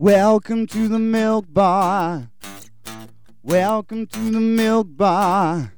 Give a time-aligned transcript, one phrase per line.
[0.00, 2.30] Welcome to the milk bar.
[3.42, 5.72] Welcome to the milk bar.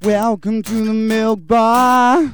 [0.00, 2.32] Welcome to the milk bar.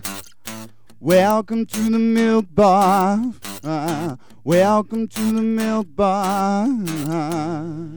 [1.01, 3.33] Welcome to the milk bar.
[3.65, 6.67] Uh, welcome to the milk bar.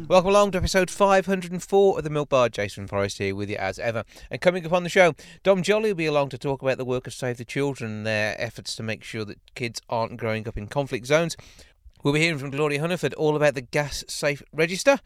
[0.08, 2.50] Welcome along to episode 504 of the Milk Bar.
[2.50, 4.04] Jason Forrest here with you as ever.
[4.32, 6.86] And coming up on the show, Dom Joly will be along to talk about the
[6.86, 10.48] work of Save the Children and their efforts to make sure that kids aren't growing
[10.48, 11.36] up in conflict zones.
[12.02, 15.00] We'll be hearing from Gloria Hunniford all about the gas safe register.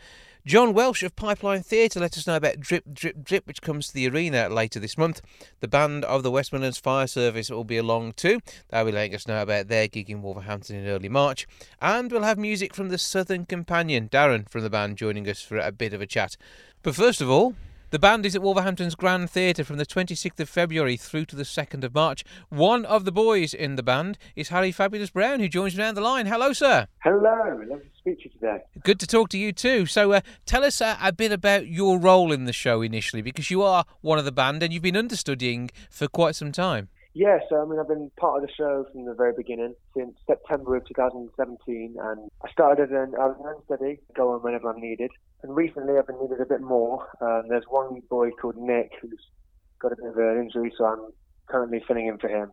[0.45, 3.93] John Welsh of Pipeline Theatre let us know about Drip Drip Drip, which comes to
[3.95, 5.19] the arena later this month.
[5.59, 8.41] The band of the West Midlands Fire Service will be along too.
[8.69, 11.47] They'll be letting us know about their gig in Wolverhampton in early March.
[11.81, 15.57] And we'll have music from the Southern Companion, Darren from the band, joining us for
[15.57, 16.37] a bit of a chat.
[16.83, 17.55] But first of all,
[17.93, 21.43] the band is at Wolverhampton's Grand Theatre from the 26th of February through to the
[21.43, 22.25] 2nd of March.
[22.49, 25.93] One of the boys in the band is Harry Fabulous Brown, who joins me down
[25.93, 26.25] the line.
[26.25, 26.87] Hello, sir.
[27.03, 28.63] Hello, lovely to speak to you today.
[28.83, 29.85] Good to talk to you too.
[29.85, 33.51] So, uh, tell us uh, a bit about your role in the show initially, because
[33.51, 36.89] you are one of the band and you've been understudying for quite some time.
[37.15, 40.15] Yeah, so I mean, I've been part of the show from the very beginning since
[40.25, 44.71] September of 2017, and I started as an, I was an understudy, go on whenever
[44.71, 45.11] I'm needed.
[45.43, 47.07] And recently, I've been needed a bit more.
[47.21, 49.19] Um, there's one boy called Nick who's
[49.79, 51.11] got a bit of an injury, so I'm
[51.47, 52.51] currently filling in for him.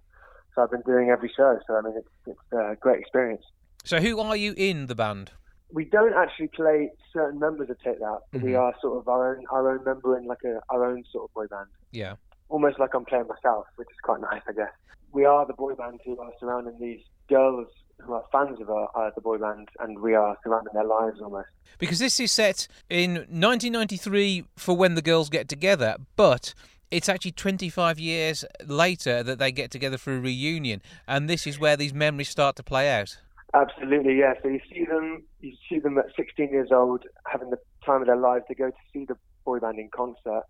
[0.55, 1.58] So I've been doing every show.
[1.67, 3.42] So I mean, it's it's a great experience.
[3.84, 5.30] So, who are you in the band?
[5.72, 8.19] We don't actually play certain members of Take That.
[8.33, 11.05] but We are sort of our own our own member in like a our own
[11.11, 11.69] sort of boy band.
[11.92, 12.17] Yeah.
[12.51, 14.73] Almost like I'm playing myself, which is quite nice, I guess.
[15.12, 18.89] We are the boy band who are surrounding these girls who are fans of our,
[18.95, 21.48] uh, the boy band, and we are surrounding their lives almost.
[21.79, 26.55] Because this is set in 1993 for when the girls get together, but
[26.91, 31.59] it's actually 25 years later that they get together for a reunion, and this is
[31.59, 33.19] where these memories start to play out.
[33.53, 34.35] Absolutely, yeah.
[34.42, 38.07] So you see them, you see them at 16 years old, having the time of
[38.07, 38.45] their lives.
[38.48, 40.45] They go to see the boy band in concert.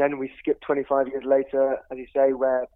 [0.00, 2.66] Then we skip 25 years later, as you say, where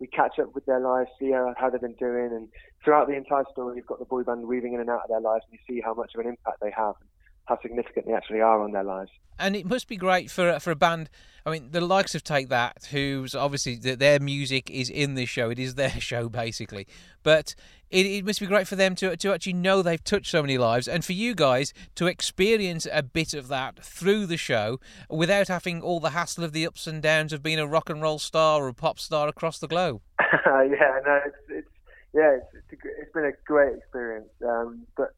[0.00, 2.48] we catch up with their lives, see how, how they've been doing, and
[2.84, 5.20] throughout the entire story, you've got the boy band weaving in and out of their
[5.20, 6.96] lives, and you see how much of an impact they have,
[7.44, 9.12] how significant they actually are on their lives.
[9.38, 11.08] And it must be great for for a band.
[11.46, 15.50] I mean, the likes of Take That, who's obviously their music is in this show.
[15.50, 16.88] It is their show basically,
[17.22, 17.54] but
[17.92, 20.58] it, it must be great for them to to actually know they've touched so many
[20.58, 25.48] lives, and for you guys to experience a bit of that through the show without
[25.48, 28.18] having all the hassle of the ups and downs of being a rock and roll
[28.18, 30.00] star or a pop star across the globe.
[30.20, 31.68] yeah, no, it's, it's
[32.14, 34.28] yeah, it's, it's, a, it's been a great experience.
[34.44, 35.14] Um, but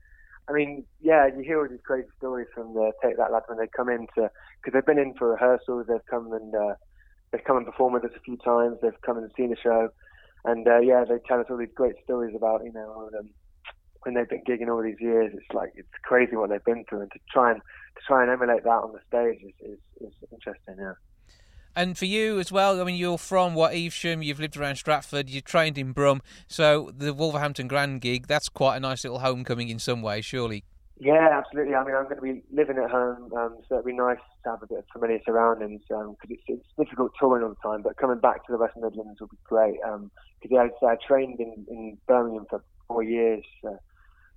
[0.48, 3.58] I mean, yeah, you hear all these crazy stories from the Take That Lad when
[3.58, 4.30] they come in to
[4.60, 5.86] because they've been in for rehearsals.
[5.88, 6.74] They've come and uh,
[7.32, 8.78] they've come and performed with us a few times.
[8.82, 9.88] They've come and seen the show,
[10.44, 13.30] and uh, yeah, they tell us all these great stories about you know um,
[14.02, 15.32] when they've been gigging all these years.
[15.34, 18.30] It's like it's crazy what they've been through, and to try and to try and
[18.30, 20.76] emulate that on the stage is is, is interesting.
[20.78, 20.94] Yeah.
[21.76, 25.28] And for you as well, I mean, you're from what Evesham, you've lived around Stratford,
[25.28, 29.68] you trained in Brum, so the Wolverhampton Grand gig, that's quite a nice little homecoming
[29.68, 30.62] in some way, surely.
[30.98, 31.74] Yeah, absolutely.
[31.74, 34.50] I mean, I'm going to be living at home, um, so it'd be nice to
[34.50, 37.82] have a bit of familiar surroundings because it's, it's difficult touring all the time.
[37.82, 39.74] But coming back to the West Midlands will be great.
[39.82, 40.10] Because
[40.50, 43.76] yeah, I, I trained in, in Birmingham for four years, so,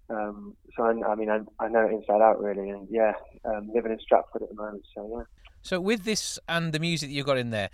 [0.10, 2.70] um, so I, I mean, I, I know it inside out really.
[2.70, 3.14] And yeah,
[3.46, 5.24] um, living in Stratford at the moment, so yeah.
[5.62, 7.70] So with this and the music that you've got in there,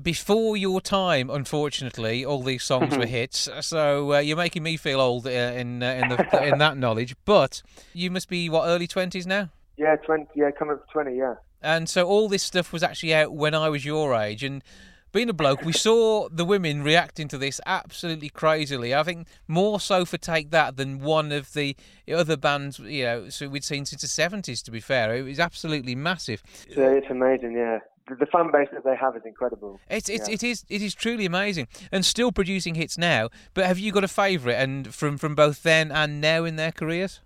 [0.00, 3.48] before your time, unfortunately, all these songs were hits.
[3.60, 7.14] So uh, you're making me feel old uh, in uh, in the in that knowledge.
[7.24, 7.62] But
[7.92, 10.26] you must be what early twenties now, Yeah, twenty.
[10.34, 11.16] Yeah, coming up to twenty.
[11.16, 11.34] Yeah.
[11.62, 14.42] and so all this stuff was actually out when I was your age.
[14.42, 14.62] And
[15.12, 18.92] being a bloke, we saw the women reacting to this absolutely crazily.
[18.92, 21.76] I think more so for Take That than one of the
[22.12, 24.60] other bands, you know, so we'd seen since the seventies.
[24.62, 26.42] To be fair, it was absolutely massive.
[26.74, 27.52] So it's amazing.
[27.56, 27.78] Yeah.
[28.06, 29.80] The, fan base that they have is incredible.
[29.88, 30.34] It's it's Yeah.
[30.34, 33.30] it is it is truly amazing, and still producing hits now.
[33.54, 36.72] But have you got a favourite, and from from both then and now in their
[36.72, 37.20] careers?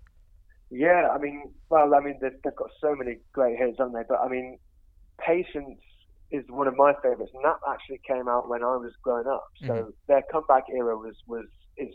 [0.71, 4.03] Yeah, I mean, well, I mean, they've, they've got so many great hits, haven't they?
[4.07, 4.57] But I mean,
[5.19, 5.81] Patience
[6.31, 9.47] is one of my favourites, and that actually came out when I was growing up.
[9.65, 9.93] So Mhm.
[10.07, 11.45] their comeback era was was
[11.75, 11.93] is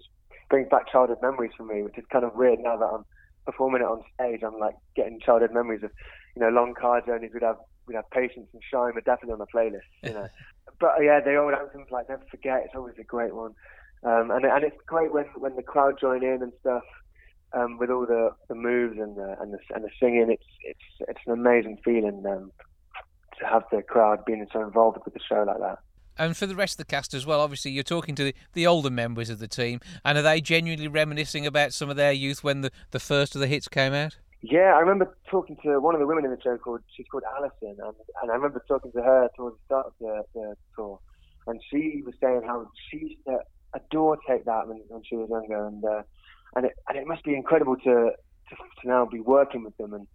[0.51, 3.05] brings back childhood memories for me, which is kind of weird now that I'm
[3.47, 4.43] performing it on stage.
[4.45, 5.91] I'm like getting childhood memories of,
[6.37, 7.31] you know, long car journeys.
[7.33, 10.29] We'd have we'd have Patience and Shine were definitely on the playlist, you know.
[10.81, 13.55] but uh, yeah, the old anthems like Never Forget, it's always a great one.
[14.03, 16.83] Um, and and it's great when when the crowd join in and stuff
[17.55, 20.31] um, with all the, the moves and the and the and the singing.
[20.31, 22.53] It's it's it's an amazing feeling um,
[23.39, 25.79] to have the crowd being so involved with the show like that.
[26.17, 28.67] And for the rest of the cast as well, obviously you're talking to the, the
[28.69, 32.45] older members of the team, and are they genuinely reminiscing about some of their youth
[32.45, 34.17] when the, the first of the hits came out?
[34.45, 37.23] Yeah, I remember talking to one of the women in the show called she's called
[37.35, 41.01] Alison, and, and I remember talking to her towards the start of the, the tour,
[41.47, 43.39] and she was saying how she used to
[43.75, 46.03] adore Take That when, when she was younger, and uh,
[46.57, 49.95] and it and it must be incredible to, to to now be working with them
[49.95, 50.07] and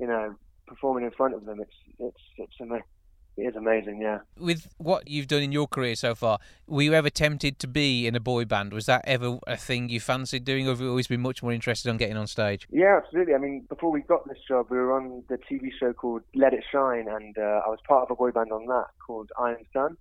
[0.00, 0.34] you know
[0.66, 1.60] performing in front of them.
[1.60, 2.95] It's it's it's amazing.
[3.36, 4.20] It is amazing, yeah.
[4.38, 8.06] With what you've done in your career so far, were you ever tempted to be
[8.06, 8.72] in a boy band?
[8.72, 11.52] Was that ever a thing you fancied doing, or have you always been much more
[11.52, 12.66] interested in getting on stage?
[12.70, 13.34] Yeah, absolutely.
[13.34, 16.54] I mean, before we got this job, we were on the TV show called Let
[16.54, 19.66] It Shine, and uh, I was part of a boy band on that called Iron
[19.70, 19.98] Sun,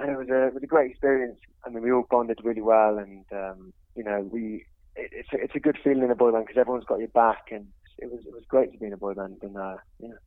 [0.00, 1.38] and it was a it was a great experience.
[1.64, 4.66] I mean, we all bonded really well, and um, you know, we
[4.96, 7.08] it, it's a, it's a good feeling in a boy band because everyone's got your
[7.08, 7.68] back, and
[7.98, 10.18] it was it was great to be in a boy band, and uh, yeah,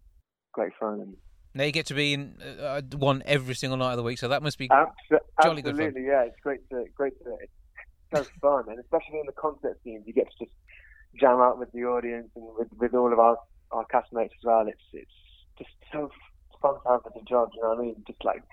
[0.53, 1.17] great fun and
[1.53, 4.19] now you get to be in uh, uh, one every single night of the week,
[4.19, 5.85] so that must be Absol- jolly good fun.
[5.85, 6.23] Absolutely, yeah.
[6.23, 7.51] It's great to great to it's
[8.13, 10.55] so fun, and especially in the concert scenes, you get to just
[11.19, 13.37] jam out with the audience and with, with all of our
[13.71, 14.67] our castmates as well.
[14.67, 15.11] It's it's
[15.57, 16.09] just so
[16.61, 17.49] fun to have as a job.
[17.55, 18.03] You know what I mean?
[18.07, 18.43] Just like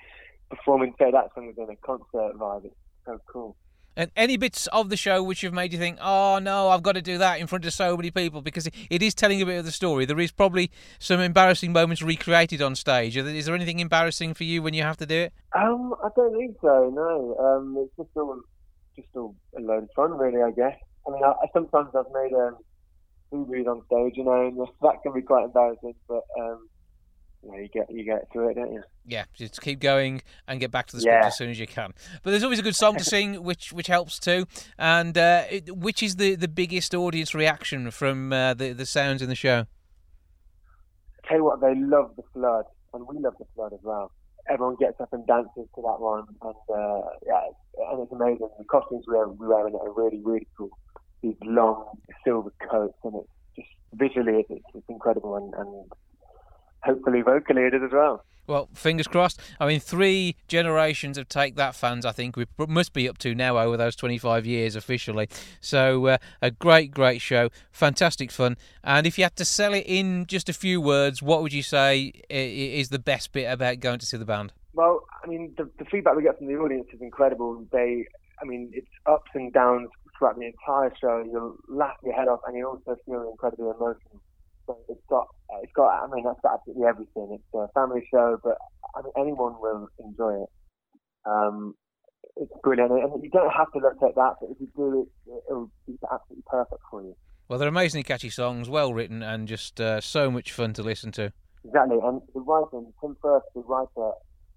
[0.51, 2.67] performing, say that song within a concert vibe.
[2.67, 3.57] It's so cool.
[3.97, 6.93] And any bits of the show which have made you think, oh no, I've got
[6.93, 9.59] to do that in front of so many people because it is telling a bit
[9.59, 10.05] of the story.
[10.05, 13.17] There is probably some embarrassing moments recreated on stage.
[13.17, 15.33] Is there anything embarrassing for you when you have to do it?
[15.55, 16.91] Um, I don't think so.
[16.95, 18.39] No, um, it's just all
[18.95, 20.43] just all a load of fun, really.
[20.43, 20.77] I guess.
[21.07, 22.57] I mean, I, sometimes I've made um,
[23.31, 25.95] food on stage, you know, and that can be quite embarrassing.
[26.07, 26.69] But um,
[27.47, 28.83] you, know, you get you get through it, don't you?
[29.07, 31.27] Yeah, just keep going and get back to the script yeah.
[31.27, 31.93] as soon as you can.
[32.23, 34.47] But there's always a good song to sing, which which helps too.
[34.79, 39.23] And uh, it, which is the, the biggest audience reaction from uh, the the sounds
[39.23, 39.67] in the show?
[41.25, 44.13] I tell you what, they love the flood, and we love the flood as well.
[44.49, 47.41] Everyone gets up and dances to that one, and uh, yeah,
[47.91, 48.49] and it's amazing.
[48.59, 50.71] The costumes we wear, we wear in it are really really cool.
[51.23, 55.91] These long silver coats, and it's just visually it's, it's incredible, and, and
[56.87, 58.25] hopefully vocally it is as well.
[58.47, 59.41] Well, fingers crossed.
[59.59, 63.35] I mean, three generations of Take That fans, I think we must be up to
[63.35, 65.29] now over those 25 years officially.
[65.61, 67.49] So, uh, a great, great show.
[67.73, 68.57] Fantastic fun.
[68.85, 71.63] And if you had to sell it in just a few words, what would you
[71.63, 74.53] say is the best bit about going to see the band?
[74.75, 77.67] Well, I mean, the, the feedback we get from the audience is incredible.
[77.73, 78.07] They,
[78.41, 81.25] I mean, it's ups and downs throughout the entire show.
[81.29, 84.21] You'll laugh your head off and you also feel incredibly emotional.
[84.67, 85.27] So it's got,
[85.63, 86.05] it's got.
[86.05, 87.39] I mean, that's got absolutely everything.
[87.39, 88.59] It's a family show, but
[88.95, 90.51] I mean, anyone will enjoy it.
[91.25, 91.75] Um,
[92.37, 95.43] it's brilliant, and you don't have to look at that, but if you do, it,
[95.49, 97.15] it'll be absolutely perfect for you.
[97.49, 101.13] Well, they're amazingly catchy songs, well written, and just uh, so much fun to listen
[101.13, 101.33] to.
[101.65, 104.11] Exactly, and the writing, Tim Firth, the writer,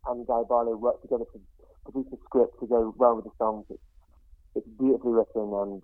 [0.07, 1.39] and Gary Barlow worked together to
[1.85, 3.65] produce a script to go well with the songs.
[3.69, 3.79] It's,
[4.55, 5.83] it's beautifully written and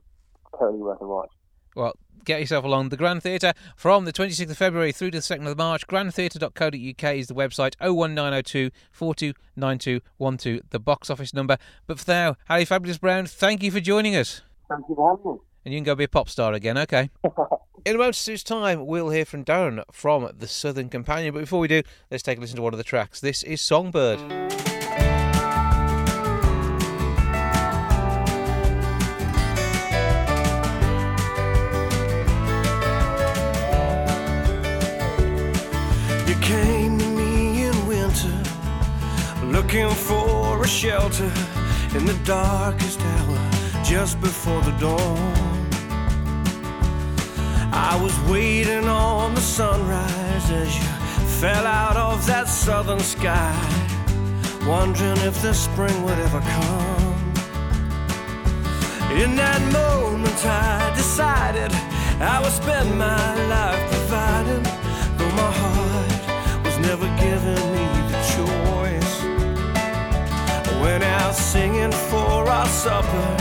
[0.57, 1.31] totally worth a watch.
[1.75, 2.89] Well, get yourself along.
[2.89, 5.85] The Grand Theatre from the 26th of February through to the 2nd of March.
[5.87, 11.57] grandtheatre.co.uk is the website 01902 429212, the box office number.
[11.85, 14.41] But for now, Harry Fabulous Brown, thank you for joining us.
[14.69, 15.39] Thank you for having me.
[15.65, 17.09] And you can go be a pop star again, okay?
[17.85, 21.33] In a moment's time, we'll hear from Darren from The Southern Companion.
[21.33, 23.19] But before we do, let's take a listen to one of the tracks.
[23.19, 24.64] This is Songbird.
[39.75, 41.31] Looking for a shelter
[41.95, 45.67] in the darkest hour just before the dawn.
[47.73, 50.83] I was waiting on the sunrise as you
[51.41, 53.53] fell out of that southern sky,
[54.65, 57.33] wondering if the spring would ever come.
[59.19, 61.71] In that moment, I decided
[62.21, 64.84] I would spend my life providing,
[71.85, 73.37] singing for our supper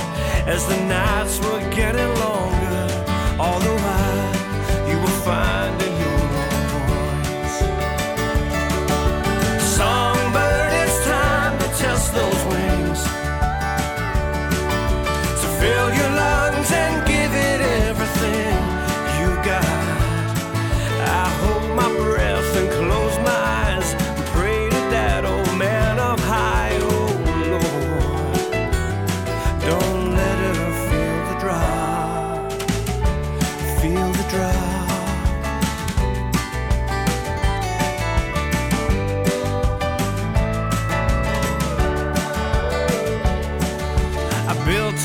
[0.46, 3.04] as the nights were getting longer.
[3.38, 6.03] All the while you were finding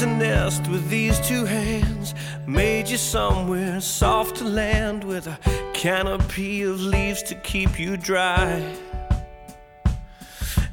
[0.05, 2.15] best with these two hands.
[2.47, 5.37] Made you somewhere soft to land with a
[5.73, 8.63] canopy of leaves to keep you dry.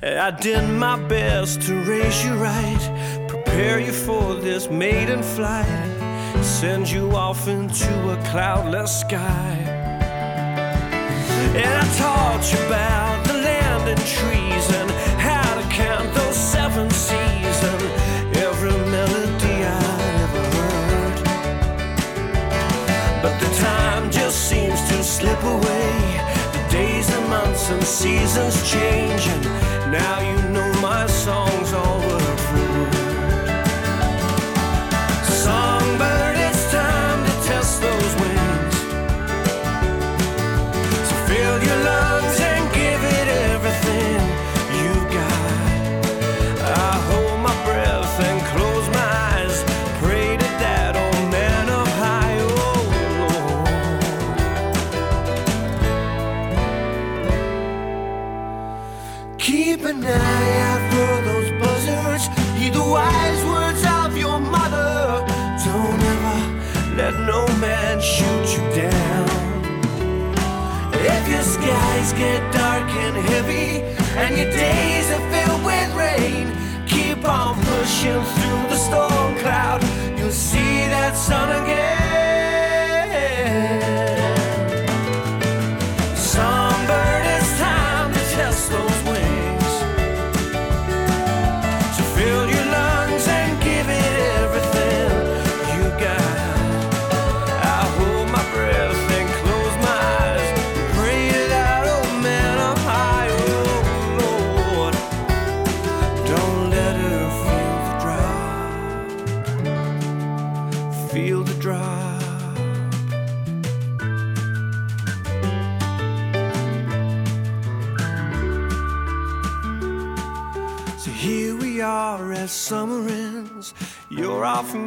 [0.03, 6.89] I did my best to raise you right, prepare you for this maiden flight, send
[6.89, 9.57] you off into a cloudless sky.
[11.57, 16.89] And I taught you about the land and trees and how to count those seven
[16.91, 17.37] seas
[25.55, 26.21] away.
[26.55, 29.45] The days and months and seasons change, and
[29.93, 32.06] now you know my songs all
[72.17, 73.83] get dark and heavy
[74.17, 76.47] and your days are filled with rain,
[76.87, 79.83] keep on pushing through the storm cloud.
[80.19, 81.96] You'll see that sun again.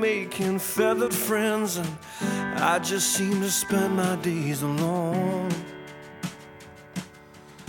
[0.09, 1.87] Making feathered friends, and
[2.55, 5.51] I just seem to spend my days alone.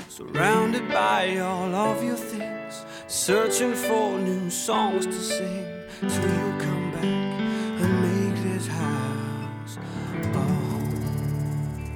[0.08, 5.66] Surrounded by all of your things, searching for new songs to sing
[6.00, 7.04] till you come back
[7.84, 9.78] and make this house.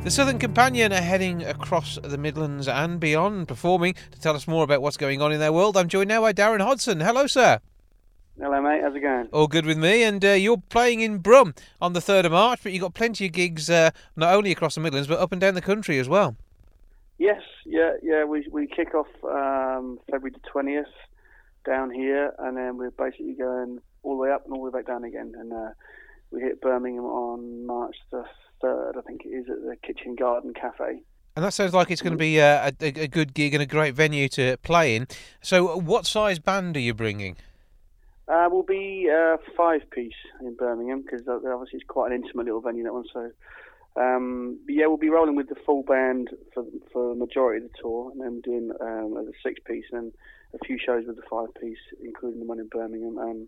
[0.05, 4.65] The Southern Companion are heading across the Midlands and beyond, performing to tell us more
[4.65, 5.79] about what's going on in their world.
[5.79, 7.01] I'm joined now by Darren Hodson.
[7.01, 7.61] Hello, sir.
[8.41, 8.83] Hello, mate.
[8.83, 9.29] How's it going?
[9.33, 12.61] All good with me, and uh, you're playing in Brum on the 3rd of March,
[12.65, 15.41] but you've got plenty of gigs uh, not only across the Midlands, but up and
[15.41, 16.35] down the country as well.
[17.17, 18.25] Yes, yeah, yeah.
[18.25, 20.87] We we kick off um, February the twentieth
[21.65, 24.81] down here, and then we're basically going all the way up and all the way
[24.81, 25.33] back down again.
[25.39, 25.71] And uh,
[26.33, 28.25] we hit Birmingham on March the
[28.61, 31.03] third, I think it is, at the Kitchen Garden Cafe.
[31.37, 33.63] And that sounds like it's going to be uh, a, a, a good gig and
[33.63, 35.07] a great venue to play in.
[35.41, 37.37] So, what size band are you bringing?
[38.27, 42.61] Uh, we'll be uh, five piece in Birmingham because obviously it's quite an intimate little
[42.61, 43.05] venue that one.
[43.13, 43.31] So
[43.97, 47.79] um, yeah, we'll be rolling with the full band for for the majority of the
[47.81, 50.13] tour, and then doing um, as a six piece, and
[50.55, 53.19] a few shows with the five piece, including the one in Birmingham.
[53.19, 53.47] Um,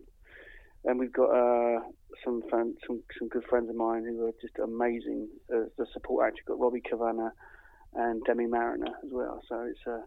[0.85, 1.81] and we've got uh,
[2.23, 5.27] some fan, some some good friends of mine who are just amazing.
[5.53, 7.31] as the support act, you've got Robbie Cavanagh
[7.95, 9.41] and Demi Marriner as well.
[9.49, 10.05] So it's uh,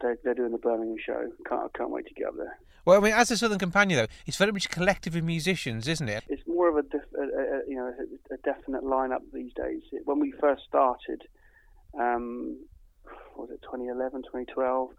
[0.00, 1.30] they're, they're doing the Birmingham show.
[1.48, 2.58] Can't I can't wait to get up there.
[2.84, 5.88] Well, I mean, as a Southern Companion, though, it's very much a collective of musicians,
[5.88, 6.24] isn't it?
[6.28, 7.92] It's more of a, def, a, a you know
[8.30, 9.82] a, definite lineup these days.
[10.04, 11.22] When we first started,
[11.98, 12.58] um,
[13.36, 14.90] was it 2011, 2012?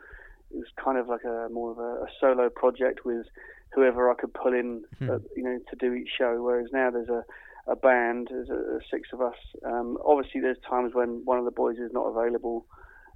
[0.52, 3.26] It was kind of like a more of a, a solo project with
[3.74, 5.10] whoever I could pull in, Hmm.
[5.10, 6.42] uh, you know, to do each show.
[6.42, 7.24] Whereas now there's a
[7.68, 9.34] a band, there's a six of us.
[9.66, 12.68] Um, obviously, there's times when one of the boys is not available,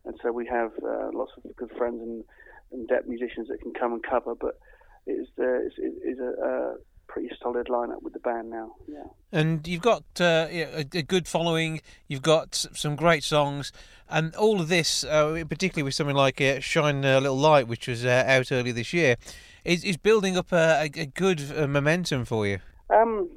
[0.05, 2.23] and so we have uh, lots of good friends and,
[2.71, 4.35] and depth musicians that can come and cover.
[4.35, 4.59] But
[5.05, 6.75] it's uh, it's, it's a, a
[7.07, 8.75] pretty solid lineup with the band now.
[8.87, 9.03] Yeah.
[9.31, 11.81] And you've got uh, a, a good following.
[12.07, 13.71] You've got some great songs,
[14.09, 17.87] and all of this, uh, particularly with something like uh, "Shine a Little Light," which
[17.87, 19.17] was uh, out earlier this year,
[19.65, 22.59] is, is building up a, a, good uh, momentum for you.
[22.89, 23.29] Um,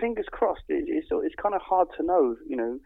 [0.00, 0.64] fingers crossed.
[0.68, 2.36] It, it's it's kind of hard to know.
[2.46, 2.80] You know,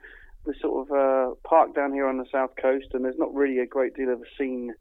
[0.44, 3.58] the sort of uh, park down here on the south coast, and there's not really
[3.58, 4.74] a great deal of a scene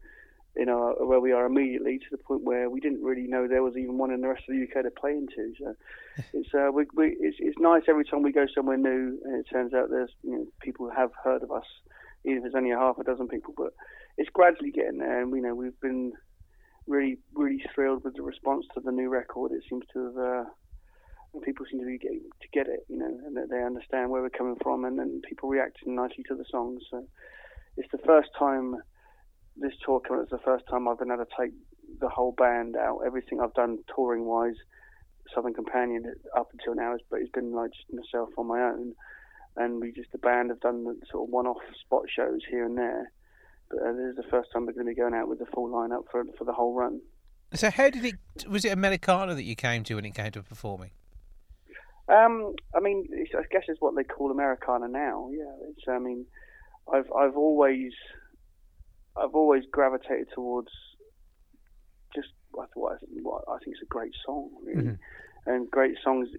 [0.57, 3.63] in our where we are immediately to the point where we didn't really know there
[3.63, 5.53] was even one in the rest of the UK to play into.
[5.59, 5.75] So
[6.33, 9.47] it's uh, we, we it's, it's nice every time we go somewhere new, and it
[9.51, 11.65] turns out there's you know people who have heard of us,
[12.25, 13.53] even if it's only a half a dozen people.
[13.55, 13.73] But
[14.17, 16.13] it's gradually getting there, and we know we've been
[16.87, 19.51] really really thrilled with the response to the new record.
[19.51, 20.17] It seems to have.
[20.17, 20.49] Uh,
[21.33, 24.09] and people seem to be getting to get it, you know, and that they understand
[24.09, 26.83] where we're coming from, and then people reacting nicely to the songs.
[26.89, 27.05] So
[27.75, 28.77] it's the first time
[29.59, 30.23] this tour coming.
[30.23, 31.53] It's the first time I've been able to take
[31.99, 33.01] the whole band out.
[33.05, 34.55] Everything I've done touring wise,
[35.33, 38.93] Southern Companion up until now, has, but it's been like just myself on my own,
[39.55, 42.77] and we just the band have done the sort of one-off spot shows here and
[42.77, 43.11] there.
[43.69, 45.45] But uh, this is the first time we're going to be going out with the
[45.45, 47.01] full lineup for for the whole run.
[47.53, 48.47] So how did it?
[48.47, 50.91] Was it Americana that you came to when it came to performing?
[52.09, 55.29] Um, I mean, it's, I guess it's what they call Americana now.
[55.31, 55.83] Yeah, it's.
[55.89, 56.25] I mean,
[56.91, 57.91] I've I've always
[59.19, 60.69] I've always gravitated towards
[62.15, 65.51] just what I think, what I think is a great song, really, Mm-hmm.
[65.51, 66.29] and great songs,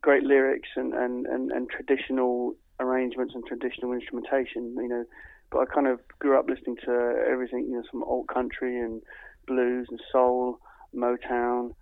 [0.00, 4.74] great lyrics, and, and, and, and traditional arrangements and traditional instrumentation.
[4.76, 5.04] You know,
[5.50, 9.02] but I kind of grew up listening to everything, you know, some old country and
[9.46, 10.58] blues and soul,
[10.94, 11.74] Motown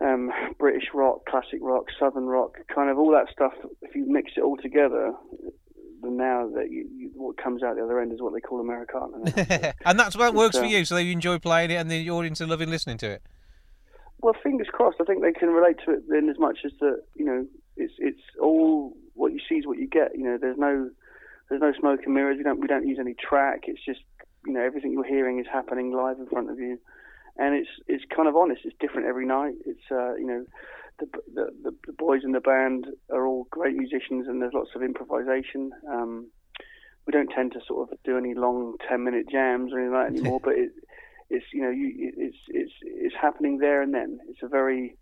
[0.00, 3.52] um, British rock, classic rock, southern rock, kind of all that stuff.
[3.82, 5.12] If you mix it all together,
[6.08, 9.74] now that you, you, what comes out the other end is what they call Americana.
[9.84, 10.84] and that's what works for uh, you.
[10.84, 13.22] So you enjoy playing it, and the audience are loving listening to it.
[14.20, 14.98] well, fingers crossed.
[15.00, 17.02] I think they can relate to it then as much as that.
[17.14, 20.16] You know, it's it's all what you see is what you get.
[20.16, 20.90] You know, there's no
[21.48, 22.38] there's no smoke and mirrors.
[22.38, 23.64] We don't we don't use any track.
[23.66, 24.00] It's just
[24.46, 26.78] you know everything you're hearing is happening live in front of you,
[27.36, 28.62] and it's it's kind of honest.
[28.64, 29.54] It's different every night.
[29.66, 30.46] It's uh, you know.
[31.00, 34.82] The, the, the, boys in the band are all great musicians, and there's lots of
[34.82, 35.72] improvisation.
[35.90, 36.30] Um,
[37.06, 40.12] we don't tend to sort of do any long ten minute jams or anything like
[40.12, 40.40] that anymore.
[40.42, 40.70] but it,
[41.30, 44.18] it's you know you, it's it's it's happening there and then.
[44.28, 44.96] It's a very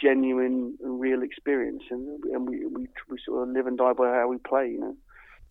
[0.00, 4.08] genuine and real experience, and and we we we sort of live and die by
[4.10, 4.68] how we play.
[4.68, 4.96] You know.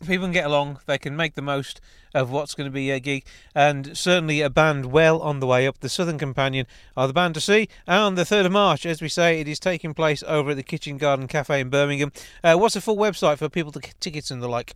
[0.02, 1.80] People can get along, they can make the most
[2.14, 5.68] of what's going to be a gig, and certainly a band well on the way
[5.68, 5.80] up.
[5.80, 6.66] The Southern Companion
[6.98, 9.60] are the band to see, and the 3rd of March, as we say, it is
[9.60, 12.12] taking place over at the Kitchen Garden Cafe in Birmingham.
[12.44, 14.74] Uh, what's the full website for people to get tickets and the like?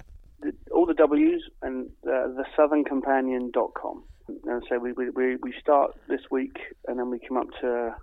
[0.72, 2.28] All the W's and uh,
[2.58, 4.04] thesoutherncompanion.com.
[4.46, 7.96] And so we we we start this week, and then we come up to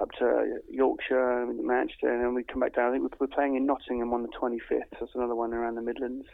[0.00, 2.90] up to Yorkshire and Manchester, and then we come back down.
[2.90, 4.60] I think we're, playing in Nottingham on the 25th.
[4.70, 6.26] So that's another one around the Midlands.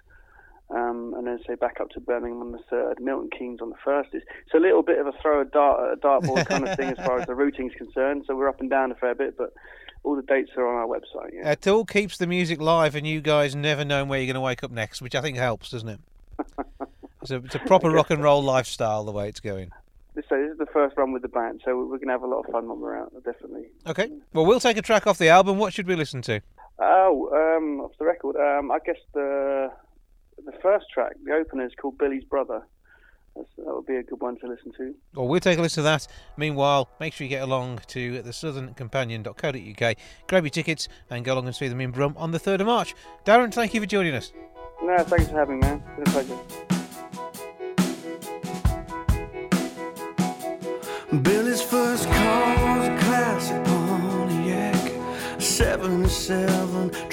[0.71, 3.77] Um, and then say back up to Birmingham on the third, Milton Keynes on the
[3.85, 4.11] first.
[4.13, 6.89] It's, it's a little bit of a throw a dart, a dartboard kind of thing
[6.89, 8.25] as far as the routing is concerned.
[8.27, 9.53] So we're up and down a fair bit, but
[10.03, 11.35] all the dates are on our website.
[11.35, 11.51] Yeah.
[11.51, 14.41] It all keeps the music live, and you guys never know where you're going to
[14.41, 16.01] wake up next, which I think helps, doesn't it?
[17.23, 19.71] It's a, it's a proper rock and roll lifestyle the way it's going.
[20.15, 22.41] So this is the first run with the band, so we're gonna have a lot
[22.41, 23.65] of fun when we're out, definitely.
[23.87, 24.11] Okay.
[24.35, 25.59] Well, we'll take a track off the album.
[25.59, 26.41] What should we listen to?
[26.79, 29.71] Oh, um, off the record, um, I guess the
[30.45, 32.63] the first track, the opener, is called Billy's Brother.
[33.35, 34.95] That's, that would be a good one to listen to.
[35.15, 36.07] Well, we'll take a listen to that.
[36.37, 39.97] Meanwhile, make sure you get along to the southerncompanion.co.uk,
[40.29, 42.67] grab your tickets, and go along and see them in Brum on the 3rd of
[42.67, 42.95] March.
[43.25, 44.33] Darren, thank you for joining us.
[44.83, 45.83] No, thanks for having me, man.
[45.99, 46.72] It's been a pleasure.
[55.83, 57.12] Pontiac, 77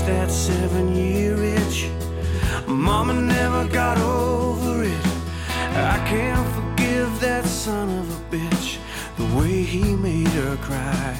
[0.00, 1.88] scratch that seven year itch.
[2.66, 5.06] Mama never got over it.
[5.74, 8.78] I can't forgive that son of a bitch
[9.16, 11.16] the way he made her cry.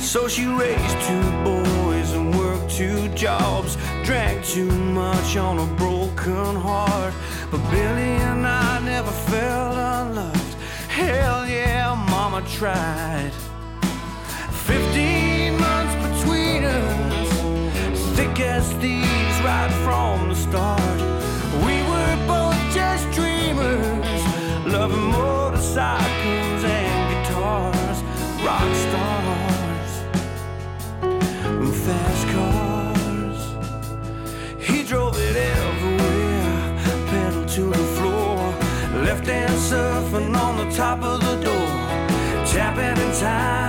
[0.00, 6.56] So she raised two boys and worked two jobs, drank too much on a broken
[6.56, 7.14] heart.
[7.50, 10.54] But Billy and I never felt unloved.
[10.88, 13.32] Hell yeah, Mama tried.
[18.60, 21.00] Thieves right from the start.
[21.64, 24.22] We were both just dreamers,
[24.66, 28.02] loving motorcycles and guitars,
[28.44, 29.92] rock stars,
[31.02, 33.40] and fast cars.
[34.58, 38.36] He drove it everywhere, pedal to the floor,
[39.02, 43.61] left hand surfing on the top of the door, tapping in time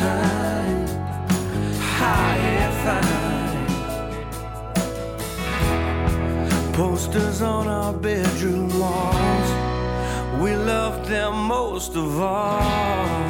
[0.00, 0.86] time,
[1.98, 3.12] high and fine.
[6.72, 9.50] Posters on our bedroom walls,
[10.42, 13.29] we loved them most of all.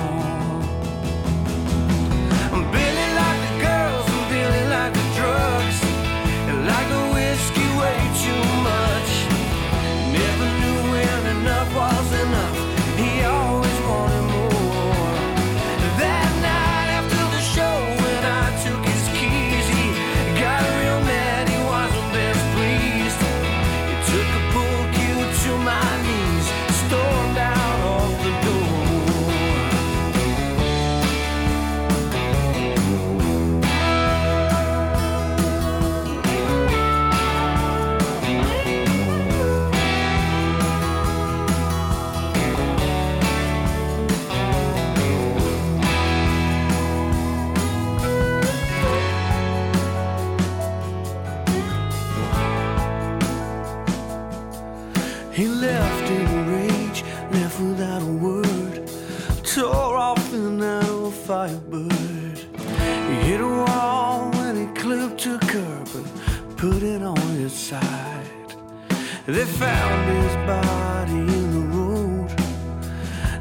[69.32, 72.30] They found his body in the road.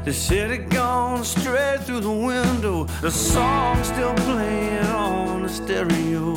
[0.04, 2.84] They said it gone straight through the window.
[3.00, 6.34] The song still playing on the stereo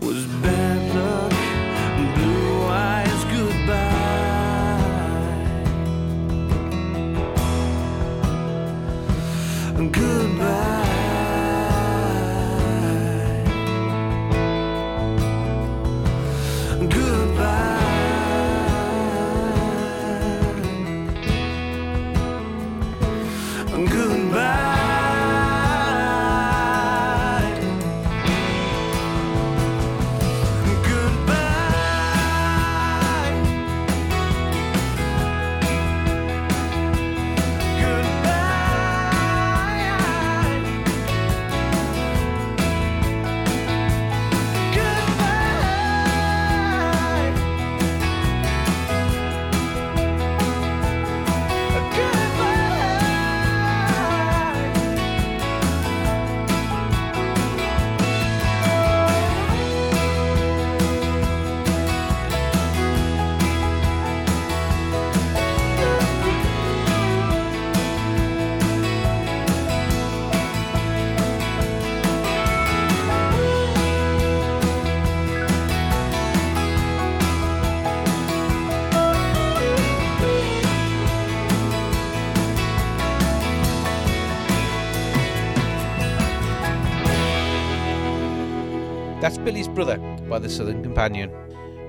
[0.00, 1.31] was bad luck.
[90.42, 91.30] The Southern Companion.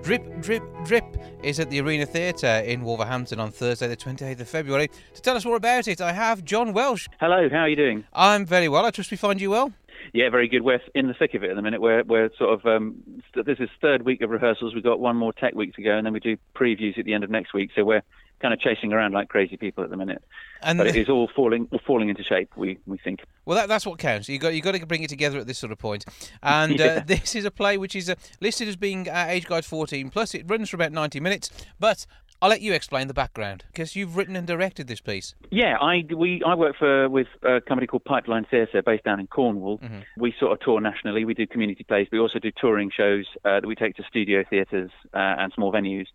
[0.04, 1.04] Drip, Drip, Drip
[1.42, 4.90] is at the Arena Theatre in Wolverhampton on Thursday, the 28th of February.
[5.16, 7.08] To tell us more about it, I have John Welsh.
[7.20, 8.04] Hello, how are you doing?
[8.14, 8.86] I'm very well.
[8.86, 9.74] I trust we find you well.
[10.14, 10.62] Yeah, very good.
[10.62, 11.82] We're in the thick of it at the minute.
[11.82, 14.76] We're we're sort of um, st- this is third week of rehearsals.
[14.76, 17.14] We've got one more tech week to go, and then we do previews at the
[17.14, 17.72] end of next week.
[17.74, 18.04] So we're
[18.42, 20.24] kind of chasing around like crazy people at the minute.
[20.62, 22.52] And But it is all falling falling into shape.
[22.56, 23.22] We we think.
[23.46, 24.30] Well, that, that's what counts.
[24.30, 26.06] You got you got to bring it together at this sort of point.
[26.42, 29.66] And uh, this is a play which is uh, listed as being uh, age guide
[29.66, 30.34] 14 plus.
[30.34, 31.50] It runs for about 90 minutes.
[31.80, 32.06] But
[32.44, 35.34] I'll let you explain the background because you've written and directed this piece.
[35.50, 39.28] Yeah, I we I work for with a company called Pipeline Theatre based down in
[39.28, 39.78] Cornwall.
[39.78, 40.00] Mm-hmm.
[40.18, 41.24] We sort of tour nationally.
[41.24, 42.10] We do community plays.
[42.12, 45.72] We also do touring shows uh, that we take to studio theatres uh, and small
[45.72, 46.08] venues.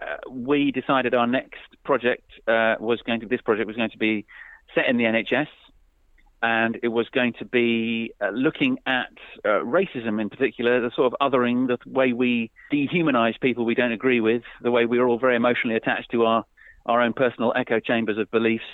[0.00, 3.98] Uh, we decided our next project uh, was going to this project was going to
[3.98, 4.26] be
[4.74, 5.48] set in the NHS,
[6.42, 9.10] and it was going to be uh, looking at
[9.44, 13.92] uh, racism in particular, the sort of othering, the way we dehumanize people we don't
[13.92, 16.44] agree with, the way we're all very emotionally attached to our
[16.86, 18.64] our own personal echo chambers of beliefs.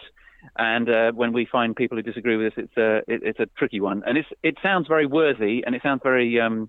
[0.57, 3.47] And uh, when we find people who disagree with us, it's a it, it's a
[3.57, 6.69] tricky one, and it's it sounds very worthy, and it sounds very um,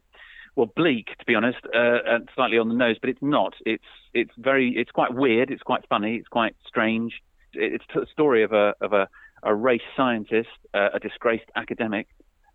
[0.56, 3.54] well bleak to be honest, uh, and slightly on the nose, but it's not.
[3.66, 5.52] It's it's very it's quite weird.
[5.52, 6.16] It's quite funny.
[6.16, 7.14] It's quite strange.
[7.54, 9.08] It's a story of a of a,
[9.44, 12.08] a race scientist, uh, a disgraced academic,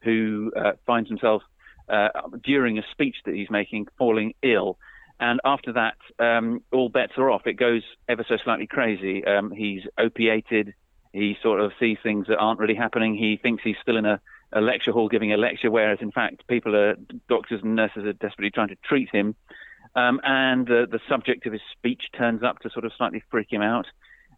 [0.03, 1.43] who uh, finds himself
[1.89, 2.09] uh,
[2.43, 4.79] during a speech that he's making falling ill,
[5.21, 7.43] And after that, um, all bets are off.
[7.47, 9.23] It goes ever so slightly crazy.
[9.25, 10.73] Um, he's opiated.
[11.13, 13.15] He sort of sees things that aren't really happening.
[13.15, 14.21] He thinks he's still in a,
[14.53, 16.97] a lecture hall giving a lecture, whereas in fact, people are
[17.29, 19.35] doctors and nurses are desperately trying to treat him.
[19.95, 23.49] Um, and uh, the subject of his speech turns up to sort of slightly freak
[23.51, 23.87] him out.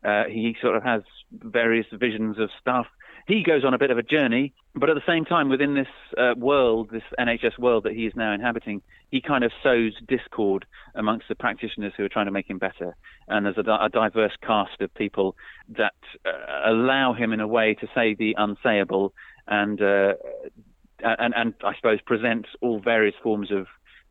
[0.04, 2.86] Uh, he sort of has various visions of stuff.
[3.26, 5.86] He goes on a bit of a journey, but at the same time, within this
[6.18, 10.66] uh, world, this NHS world that he is now inhabiting, he kind of sows discord
[10.96, 12.96] amongst the practitioners who are trying to make him better.
[13.28, 15.36] And there's a, a diverse cast of people
[15.76, 15.94] that
[16.26, 19.10] uh, allow him, in a way, to say the unsayable
[19.46, 20.14] and, uh,
[21.02, 23.66] and, and I suppose present all various forms of,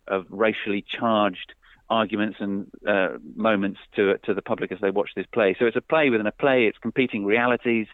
[0.07, 1.53] of racially charged
[1.91, 5.55] arguments and uh, moments to to the public as they watch this play.
[5.59, 6.65] So it's a play within a play.
[6.65, 7.87] It's competing realities.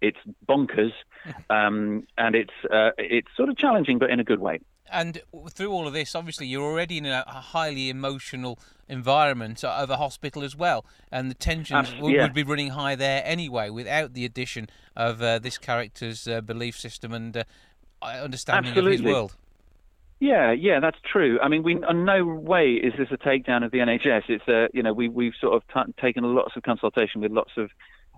[0.00, 0.92] It's bonkers,
[1.50, 4.60] um, and it's uh, it's sort of challenging, but in a good way.
[4.90, 5.20] And
[5.50, 10.42] through all of this, obviously, you're already in a highly emotional environment of a hospital
[10.42, 12.22] as well, and the tensions would, yeah.
[12.22, 16.78] would, be running high there anyway, without the addition of uh, this character's uh, belief
[16.78, 17.44] system and uh,
[18.06, 18.94] understanding Absolutely.
[18.94, 19.36] of his world.
[20.20, 21.38] Yeah, yeah, that's true.
[21.40, 24.22] I mean, we in no way is this a takedown of the NHS.
[24.28, 27.52] It's a, you know, we we've sort of t- taken lots of consultation with lots
[27.56, 27.70] of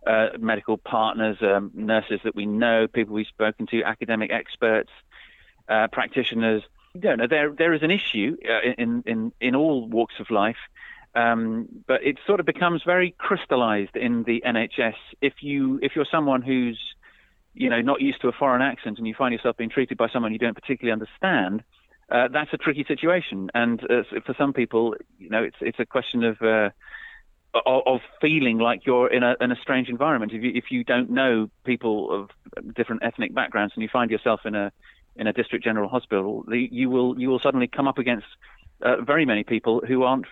[0.07, 4.89] uh, medical partners, um, nurses that we know, people we've spoken to, academic experts,
[5.71, 6.63] uh, practitioners.
[6.95, 10.31] You don't know there there is an issue uh, in in in all walks of
[10.31, 10.57] life,
[11.15, 14.97] um, but it sort of becomes very crystallized in the NHS.
[15.21, 16.81] If you if you're someone who's
[17.55, 20.09] you know not used to a foreign accent and you find yourself being treated by
[20.09, 21.63] someone you don't particularly understand
[22.11, 23.51] uh, that's a tricky situation.
[23.55, 26.71] And uh, for some people, you know, it's it's a question of uh,
[27.65, 30.33] of feeling like you're in a in a strange environment.
[30.33, 34.41] If you if you don't know people of different ethnic backgrounds and you find yourself
[34.45, 34.73] in a
[35.17, 38.27] in a district general hospital, you will you will suddenly come up against
[38.83, 40.27] uh, very many people who aren't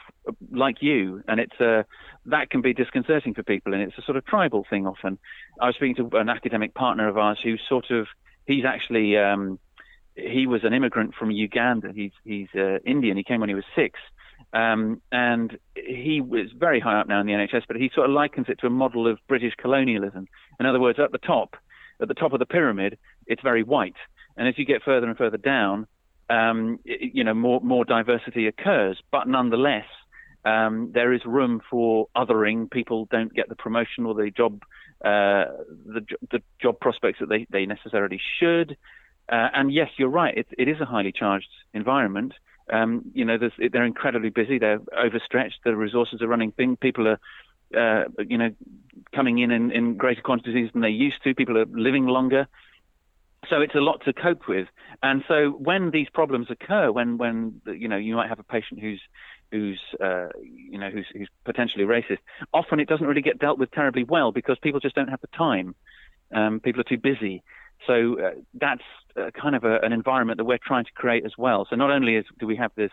[0.51, 1.83] like you, and it's uh,
[2.27, 5.19] that can be disconcerting for people, and it's a sort of tribal thing often.
[5.61, 8.07] I was speaking to an academic partner of ours who sort of
[8.47, 9.59] he's actually um,
[10.15, 11.93] he was an immigrant from Uganda.
[11.95, 13.17] He's he's uh, Indian.
[13.17, 13.99] He came when he was six,
[14.53, 17.63] um, and he was very high up now in the NHS.
[17.67, 20.27] But he sort of likens it to a model of British colonialism.
[20.59, 21.57] In other words, at the top,
[22.01, 23.97] at the top of the pyramid, it's very white,
[24.39, 25.87] and as you get further and further down,
[26.31, 28.99] um, it, you know, more more diversity occurs.
[29.11, 29.87] But nonetheless,
[30.45, 32.71] um, there is room for othering.
[32.71, 34.63] People don't get the promotion or the job,
[35.05, 35.45] uh,
[35.87, 38.77] the, the job prospects that they, they necessarily should.
[39.31, 40.37] Uh, and yes, you're right.
[40.39, 42.33] It, it is a highly charged environment.
[42.73, 44.59] Um, you know, they're incredibly busy.
[44.59, 45.61] They're overstretched.
[45.65, 46.77] The resources are running thin.
[46.77, 47.21] People are,
[47.77, 48.51] uh, you know,
[49.15, 51.35] coming in, in in greater quantities than they used to.
[51.35, 52.47] People are living longer.
[53.49, 54.67] So it's a lot to cope with.
[55.03, 58.81] And so when these problems occur, when when you know you might have a patient
[58.81, 59.01] who's
[59.53, 62.19] who's uh, you know who's, who's potentially racist,
[62.53, 65.29] often it doesn't really get dealt with terribly well because people just don't have the
[65.29, 65.75] time.
[66.35, 67.43] Um, people are too busy.
[67.87, 68.83] So uh, that's
[69.17, 71.67] uh, kind of a, an environment that we're trying to create as well.
[71.71, 72.91] So not only is, do we have this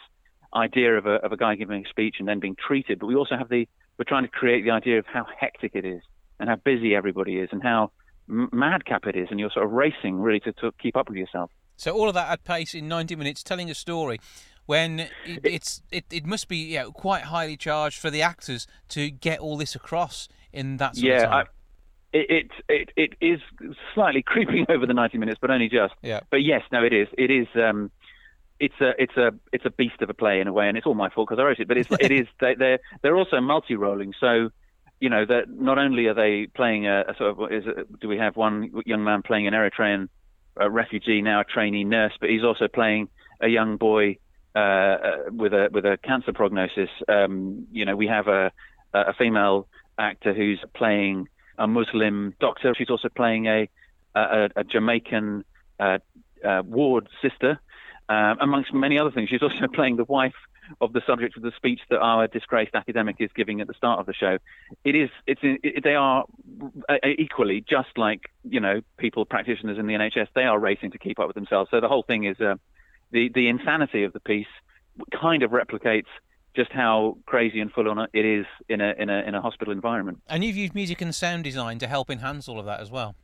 [0.56, 3.16] idea of a, of a guy giving a speech and then being treated, but we
[3.16, 6.02] also have the we're trying to create the idea of how hectic it is
[6.40, 7.92] and how busy everybody is and how
[8.28, 11.52] madcap it is, and you're sort of racing really to, to keep up with yourself.
[11.78, 14.20] So all of that at pace in 90 minutes, telling a story
[14.66, 15.12] when it,
[15.44, 19.58] it's it, it must be know, quite highly charged for the actors to get all
[19.58, 21.46] this across in that sort yeah, of time.
[21.46, 23.40] I, it, it it is
[23.94, 25.94] slightly creeping over the 90 minutes, but only just.
[26.02, 26.22] Yeah.
[26.32, 27.08] But yes, no, it is.
[27.18, 27.48] It is.
[27.56, 27.92] Um,
[28.60, 30.88] it's a it's a it's a beast of a play in a way, and it's
[30.88, 31.68] all my fault because I wrote it.
[31.68, 34.14] But it's it is they, they're they're also multi-rolling.
[34.20, 34.50] So
[35.00, 38.08] you know that not only are they playing a, a sort of is it, do
[38.08, 40.10] we have one young man playing an Eritrean
[40.58, 43.10] a refugee now a trainee nurse, but he's also playing
[43.42, 44.18] a young boy
[44.56, 46.90] uh, uh with a with a cancer prognosis.
[47.08, 48.52] Um, you know we have a
[48.94, 51.28] a female actor who's playing
[51.58, 52.74] a Muslim doctor.
[52.78, 53.70] She's also playing a
[54.16, 55.44] a, a Jamaican
[55.80, 55.98] uh,
[56.44, 57.60] uh, ward sister,
[58.08, 59.30] um, amongst many other things.
[59.30, 60.36] She's also playing the wife
[60.82, 64.00] of the subject of the speech that our disgraced academic is giving at the start
[64.00, 64.38] of the show.
[64.84, 66.26] It is, it's, it, they are
[66.90, 70.28] uh, equally just like you know people practitioners in the NHS.
[70.36, 71.70] They are racing to keep up with themselves.
[71.72, 72.56] So the whole thing is uh,
[73.12, 74.48] the the insanity of the piece
[75.20, 76.08] kind of replicates
[76.56, 79.74] just how crazy and full on it is in a in a in a hospital
[79.74, 80.22] environment.
[80.28, 83.16] And you've used music and sound design to help enhance all of that as well.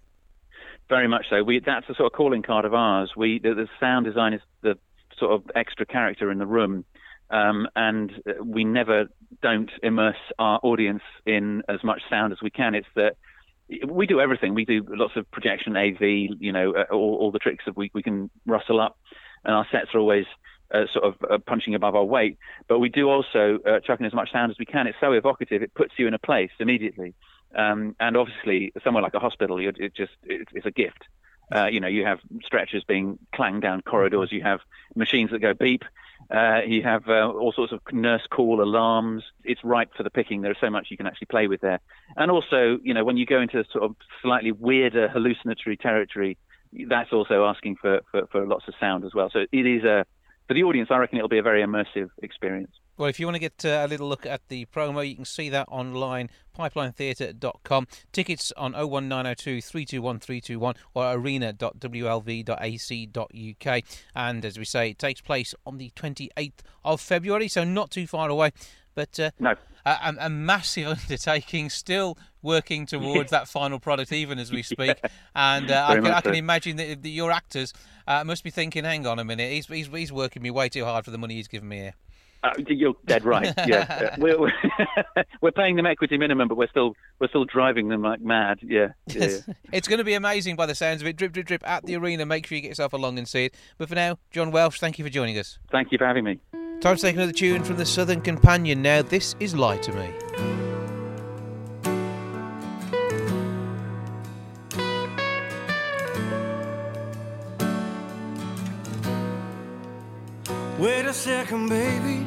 [0.90, 1.44] Very much so.
[1.44, 3.12] We that's a sort of calling card of ours.
[3.16, 4.78] We the, the sound design is the
[5.18, 6.84] sort of extra character in the room.
[7.32, 8.12] Um, and
[8.44, 9.06] we never
[9.42, 12.76] don't immerse our audience in as much sound as we can.
[12.76, 13.16] It's that
[13.88, 14.54] we do everything.
[14.54, 17.90] We do lots of projection, AV, you know, uh, all, all the tricks that we,
[17.94, 19.00] we can rustle up,
[19.46, 20.26] and our sets are always
[20.74, 24.06] uh, sort of uh, punching above our weight, but we do also uh, chuck in
[24.06, 24.88] as much sound as we can.
[24.88, 27.14] It's so evocative; it puts you in a place immediately.
[27.56, 31.04] Um, and obviously, somewhere like a hospital, it just it's a gift.
[31.54, 34.32] Uh, you know, you have stretchers being clanged down corridors.
[34.32, 34.62] You have
[34.96, 35.84] machines that go beep.
[36.30, 39.24] Uh, you have uh, all sorts of nurse call alarms.
[39.44, 40.42] It's ripe for the picking.
[40.42, 41.80] There's so much you can actually play with there.
[42.16, 46.38] And also, you know, when you go into sort of slightly weirder hallucinatory territory,
[46.88, 49.30] that's also asking for, for, for lots of sound as well.
[49.32, 50.06] So it is a
[50.52, 52.74] for the audience, I reckon it'll be a very immersive experience.
[52.98, 55.24] Well, if you want to get uh, a little look at the promo, you can
[55.24, 57.88] see that online, pipelinetheatre.com.
[58.12, 63.84] Tickets on 01902 321 321 or arena.wlv.ac.uk.
[64.14, 68.06] And as we say, it takes place on the 28th of February, so not too
[68.06, 68.52] far away.
[68.96, 69.56] But uh, no.
[69.86, 75.00] a, a, massive undertaking, still working towards that final product, even as we speak.
[75.04, 75.10] Yeah.
[75.36, 77.74] And uh, I, can, I can, imagine that, that your actors
[78.08, 80.86] uh, must be thinking, hang on a minute, he's, he's, he's working me way too
[80.86, 81.94] hard for the money he's given me here.
[82.44, 83.54] Uh, you're dead right.
[83.68, 84.52] Yeah, we're, we're,
[85.42, 88.58] we're, paying them equity minimum, but we're still we're still driving them like mad.
[88.64, 89.54] Yeah, yeah, yeah.
[89.72, 91.18] it's going to be amazing by the sounds of it.
[91.18, 92.26] Drip, drip, drip at the arena.
[92.26, 93.56] Make sure you get yourself along and see it.
[93.78, 95.60] But for now, John Welsh, thank you for joining us.
[95.72, 96.40] Thank you for having me.
[96.82, 98.82] Time to take another tune from the Southern Companion.
[98.82, 100.10] Now, this is "Lie to Me."
[110.80, 112.26] Wait a second, baby,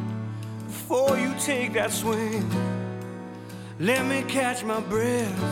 [0.68, 2.48] before you take that swing.
[3.80, 5.42] Let me catch my breath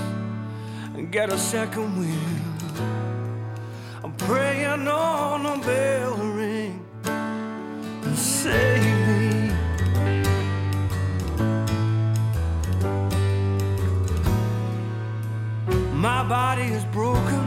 [0.94, 2.52] and get a second wind.
[4.04, 8.16] I'm praying on a bell ring and
[16.32, 17.44] body is broken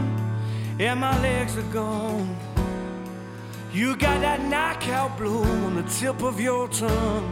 [0.79, 2.37] and my legs are gone.
[3.73, 7.27] You got that knockout blow on the tip of your tongue.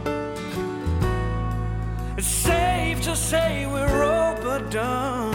[2.18, 5.32] It's safe to say we're all but done.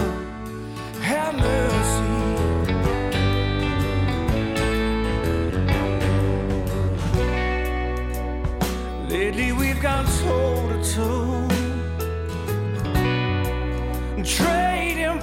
[1.09, 2.11] Have mercy.
[9.07, 11.47] Lately we've gone toe to toe,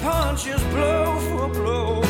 [0.01, 2.01] punches blow for blow.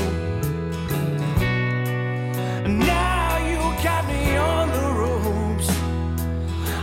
[2.66, 5.68] Now you got me on the ropes.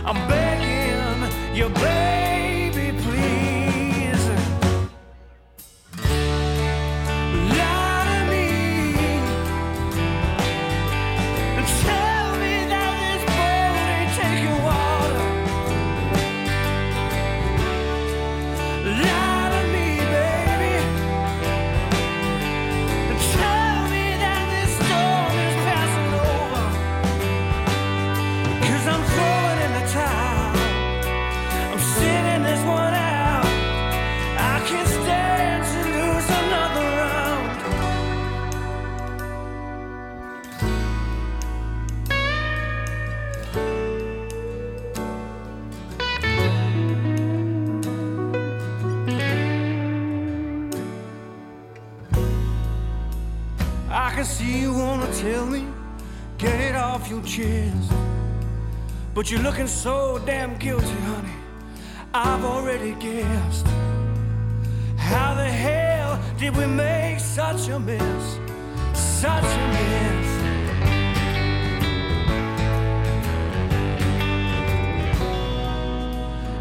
[0.04, 0.28] I'm
[59.12, 61.32] But you're looking so damn guilty, honey.
[62.12, 63.66] I've already guessed.
[64.96, 68.38] How the hell did we make such a mess?
[68.92, 70.28] Such a mess.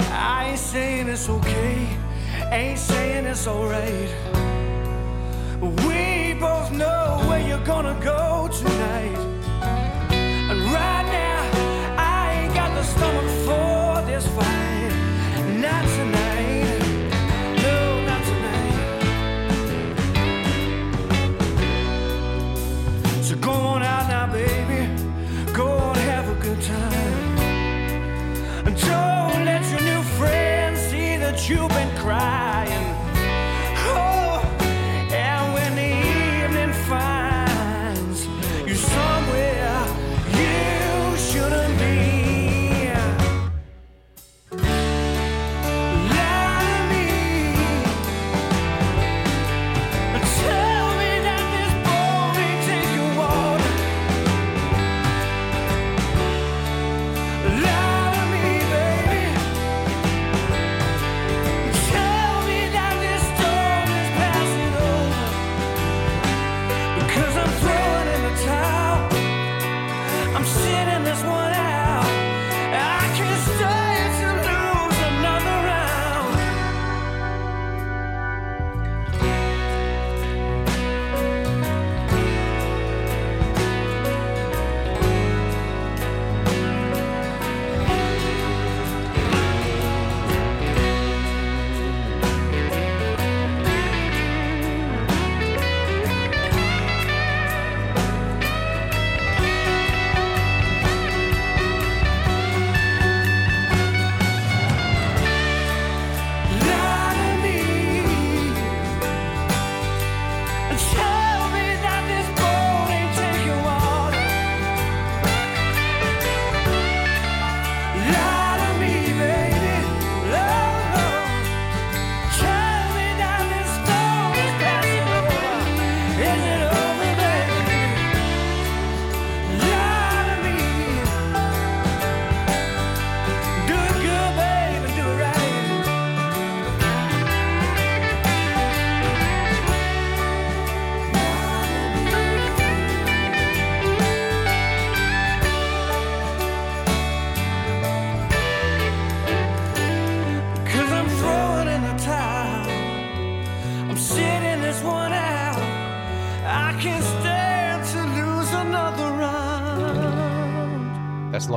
[0.10, 1.88] I ain't saying it's okay,
[2.52, 4.10] ain't saying it's alright.
[5.62, 8.33] We both know where you're gonna go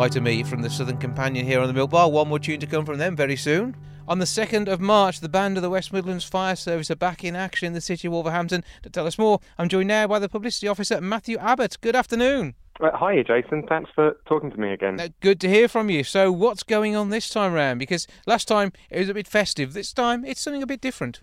[0.06, 2.08] Lie to Me from the Southern Companion here on the Milk Bar.
[2.08, 3.76] One more tune to come from them very soon.
[4.06, 7.24] On the 2nd of March, the band of the West Midlands Fire Service are back
[7.24, 8.62] in action in the city of Wolverhampton.
[8.84, 11.78] To tell us more, I'm joined now by the publicity officer, Matthew Abbott.
[11.80, 12.54] Good afternoon.
[12.80, 13.64] Uh, hi, Jason.
[13.68, 15.00] Thanks for talking to me again.
[15.00, 16.04] Uh, good to hear from you.
[16.04, 17.80] So, what's going on this time round?
[17.80, 19.72] Because last time it was a bit festive.
[19.72, 21.20] This time it's something a bit different.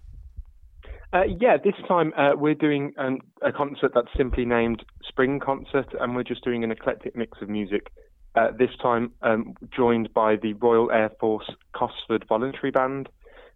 [1.14, 5.88] Uh, yeah, this time uh, we're doing um, a concert that's simply named Spring Concert,
[6.02, 7.88] and we're just doing an eclectic mix of music.
[8.36, 13.08] Uh, this time, um, joined by the Royal Air Force Cosford Voluntary Band,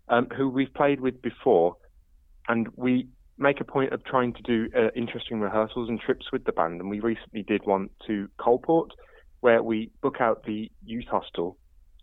[0.08, 1.76] um, who we've played with before,
[2.48, 3.08] and we
[3.40, 6.80] make a point of trying to do uh, interesting rehearsals and trips with the band.
[6.80, 8.90] And we recently did one to Coalport,
[9.42, 11.58] where we book out the youth hostel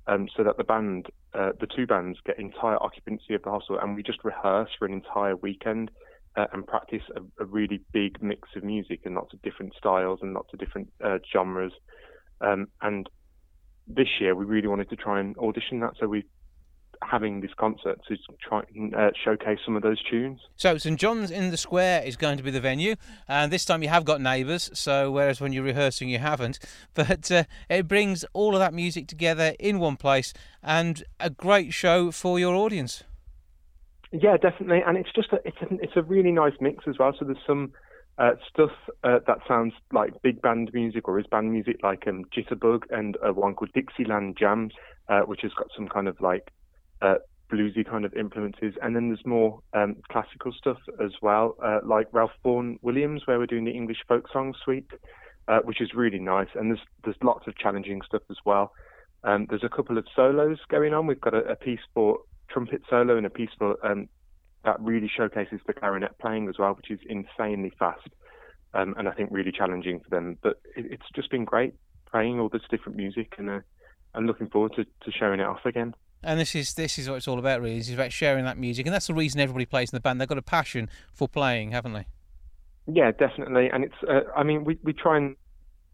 [0.07, 3.79] um, so that the band, uh, the two bands, get entire occupancy of the hostel,
[3.79, 5.91] and we just rehearse for an entire weekend
[6.37, 10.18] uh, and practice a, a, really big mix of music and lots of different styles
[10.20, 11.72] and lots of different uh, genres.
[12.45, 13.09] Um, and
[13.86, 16.22] this year, we really wanted to try and audition that, so we're
[17.03, 20.40] having this concert to try and uh, showcase some of those tunes.
[20.57, 22.97] So St John's in the Square is going to be the venue,
[23.28, 24.70] and this time you have got neighbours.
[24.74, 26.59] So whereas when you're rehearsing you haven't,
[26.95, 30.32] but uh, it brings all of that music together in one place
[30.62, 33.05] and a great show for your audience.
[34.12, 37.12] Yeah, definitely, and it's just a, it's a, it's a really nice mix as well.
[37.18, 37.72] So there's some.
[38.17, 38.71] Uh, stuff
[39.03, 43.17] uh, that sounds like big band music or is band music, like um, Jitterbug and
[43.27, 44.73] uh, one called Dixieland Jams,
[45.09, 46.53] uh, which has got some kind of like
[47.03, 47.17] uh,
[47.53, 52.07] bluesy kind of influences, and then there's more um, classical stuff as well, uh, like
[52.12, 54.91] Ralph Vaughan Williams, where we're doing the English folk song suite,
[55.65, 56.49] which is really nice.
[56.55, 58.73] And there's there's lots of challenging stuff as well.
[59.25, 61.07] Um, there's a couple of solos going on.
[61.07, 64.09] We've got a, a piece for trumpet solo and a piece for um,
[64.65, 68.09] that really showcases the clarinet playing as well, which is insanely fast
[68.75, 70.37] um, and I think really challenging for them.
[70.43, 71.75] But it, it's just been great
[72.11, 73.61] playing all this different music, and uh,
[74.15, 75.95] I'm looking forward to, to showing it off again.
[76.23, 78.87] And this is this is what it's all about really it's about sharing that music
[78.87, 80.19] and that's the reason everybody plays in the band.
[80.19, 82.07] They've got a passion for playing haven't they?
[82.87, 85.37] Yeah definitely and it's uh, i mean we, we try and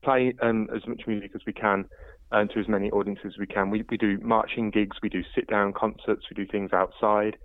[0.04, 1.84] play um, as much music as we can
[2.30, 3.70] and uh, to as many audiences as we can.
[3.70, 7.36] We, we do marching gigs we do sit down concerts we do things outside.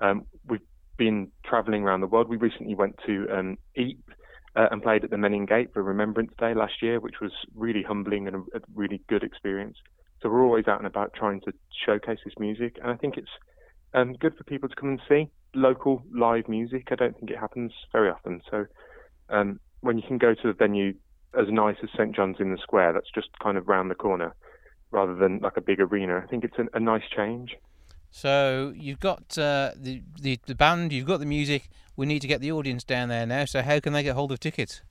[0.00, 0.60] Um, we've
[1.00, 4.18] been traveling around the world we recently went to um, Ypres
[4.54, 7.82] uh, and played at the Menin Gate for Remembrance Day last year, which was really
[7.82, 9.78] humbling and a, a really good experience.
[10.20, 11.52] So we're always out and about trying to
[11.86, 13.34] showcase this music, and I think it's
[13.94, 16.88] um, good for people to come and see local live music.
[16.90, 18.42] I don't think it happens very often.
[18.50, 18.66] So
[19.30, 20.92] um, when you can go to a venue
[21.32, 24.34] as nice as St John's in the Square, that's just kind of round the corner,
[24.90, 26.20] rather than like a big arena.
[26.22, 27.56] I think it's a, a nice change.
[28.10, 31.68] So you've got uh, the, the the band, you've got the music.
[31.96, 33.44] We need to get the audience down there now.
[33.44, 34.82] So how can they get hold of tickets?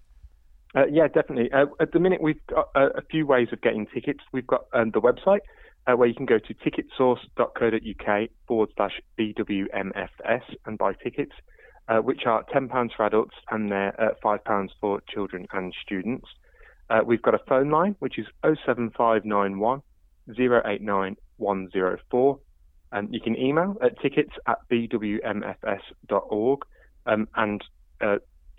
[0.75, 1.51] Uh, yeah, definitely.
[1.51, 4.19] Uh, at the minute, we've got uh, a few ways of getting tickets.
[4.31, 5.39] We've got um, the website
[5.87, 11.31] uh, where you can go to ticketsource.co.uk forward slash BWMFS and buy tickets,
[11.87, 16.27] uh, which are £10 for adults and they're uh, £5 for children and students.
[17.05, 19.81] we've got a phone line, which is 07591
[20.29, 22.39] 089 104.
[22.91, 26.59] And you can email at tickets at bwmfs.org.
[27.05, 27.63] Um, and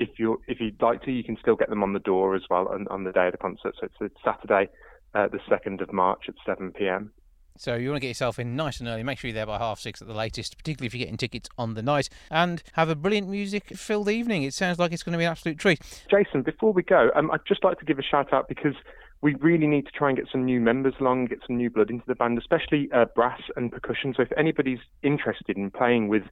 [0.00, 2.42] if you if you'd like to, you can still get them on the door as
[2.48, 3.74] well on, on the day of the concert.
[3.78, 4.70] So it's a Saturday,
[5.14, 7.12] uh, the second of March at seven pm.
[7.56, 9.02] So you want to get yourself in nice and early.
[9.02, 11.50] Make sure you're there by half six at the latest, particularly if you're getting tickets
[11.58, 14.44] on the night, and have a brilliant music-filled evening.
[14.44, 15.80] It sounds like it's going to be an absolute treat.
[16.10, 18.74] Jason, before we go, um, I'd just like to give a shout out because
[19.22, 21.90] we really need to try and get some new members along, get some new blood
[21.90, 24.14] into the band, especially uh, brass and percussion.
[24.16, 26.22] So if anybody's interested in playing with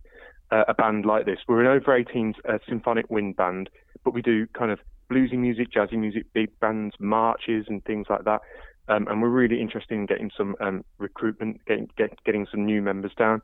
[0.51, 1.39] uh, a band like this.
[1.47, 3.71] We're an over 18s uh, symphonic wind band,
[4.05, 4.79] but we do kind of
[5.11, 8.41] bluesy music, jazzy music, big bands, marches, and things like that.
[8.89, 12.81] Um, and we're really interested in getting some um, recruitment, getting get, getting some new
[12.81, 13.43] members down.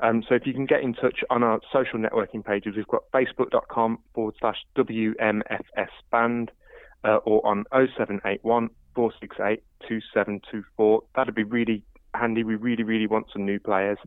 [0.00, 3.02] Um, so if you can get in touch on our social networking pages, we've got
[3.14, 6.50] facebook.com forward slash WMFS band
[7.04, 11.02] uh, or on 0781 468 2724.
[11.14, 11.82] That'd be really
[12.14, 12.44] handy.
[12.44, 13.98] We really, really want some new players.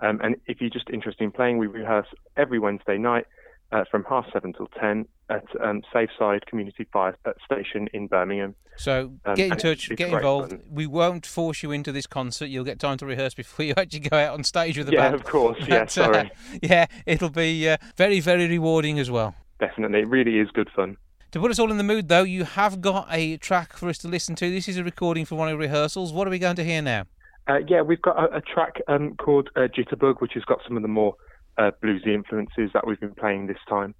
[0.00, 2.06] Um, and if you're just interested in playing, we rehearse
[2.36, 3.26] every Wednesday night
[3.72, 8.54] uh, from half seven till ten at um, Safeside Community Fire Station in Birmingham.
[8.76, 10.50] So um, get in touch, get involved.
[10.50, 10.62] Fun.
[10.70, 12.46] We won't force you into this concert.
[12.46, 15.10] You'll get time to rehearse before you actually go out on stage with the yeah,
[15.10, 15.14] band.
[15.14, 15.58] Yeah, of course.
[15.60, 16.18] But, yeah, sorry.
[16.18, 16.24] Uh,
[16.62, 19.34] yeah, it'll be uh, very, very rewarding as well.
[19.58, 20.98] Definitely, it really is good fun.
[21.36, 23.98] To put us all in the mood, though, you have got a track for us
[23.98, 24.50] to listen to.
[24.50, 26.10] This is a recording for one of the rehearsals.
[26.10, 27.04] What are we going to hear now?
[27.46, 30.78] Uh, yeah, we've got a, a track um, called uh, Jitterbug, which has got some
[30.78, 31.14] of the more
[31.58, 33.94] uh, bluesy influences that we've been playing this time.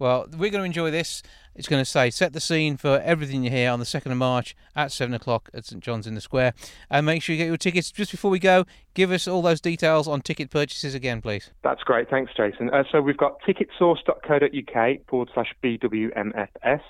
[0.00, 1.22] Well, we're going to enjoy this.
[1.54, 4.16] It's going to say set the scene for everything you hear on the 2nd of
[4.16, 6.54] March at 7 o'clock at St John's in the Square.
[6.88, 7.92] And make sure you get your tickets.
[7.92, 11.50] Just before we go, give us all those details on ticket purchases again, please.
[11.62, 12.08] That's great.
[12.08, 12.70] Thanks, Jason.
[12.70, 16.80] Uh, so we've got ticketsource.co.uk forward slash BWMFS.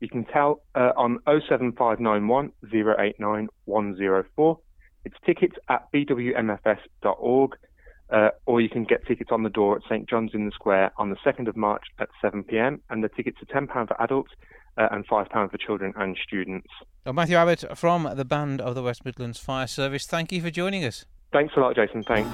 [0.00, 4.58] You can tell uh, on 07591 089 104.
[5.04, 7.56] It's tickets at bwmfs.org.
[8.10, 10.92] Uh, or you can get tickets on the door at St John's in the Square
[10.96, 12.80] on the 2nd of March at 7 pm.
[12.88, 14.30] And the tickets are £10 for adults
[14.78, 16.68] uh, and £5 for children and students.
[17.04, 20.50] Well, Matthew Abbott from the Band of the West Midlands Fire Service, thank you for
[20.50, 21.04] joining us.
[21.32, 22.02] Thanks a lot, Jason.
[22.04, 22.30] Thanks.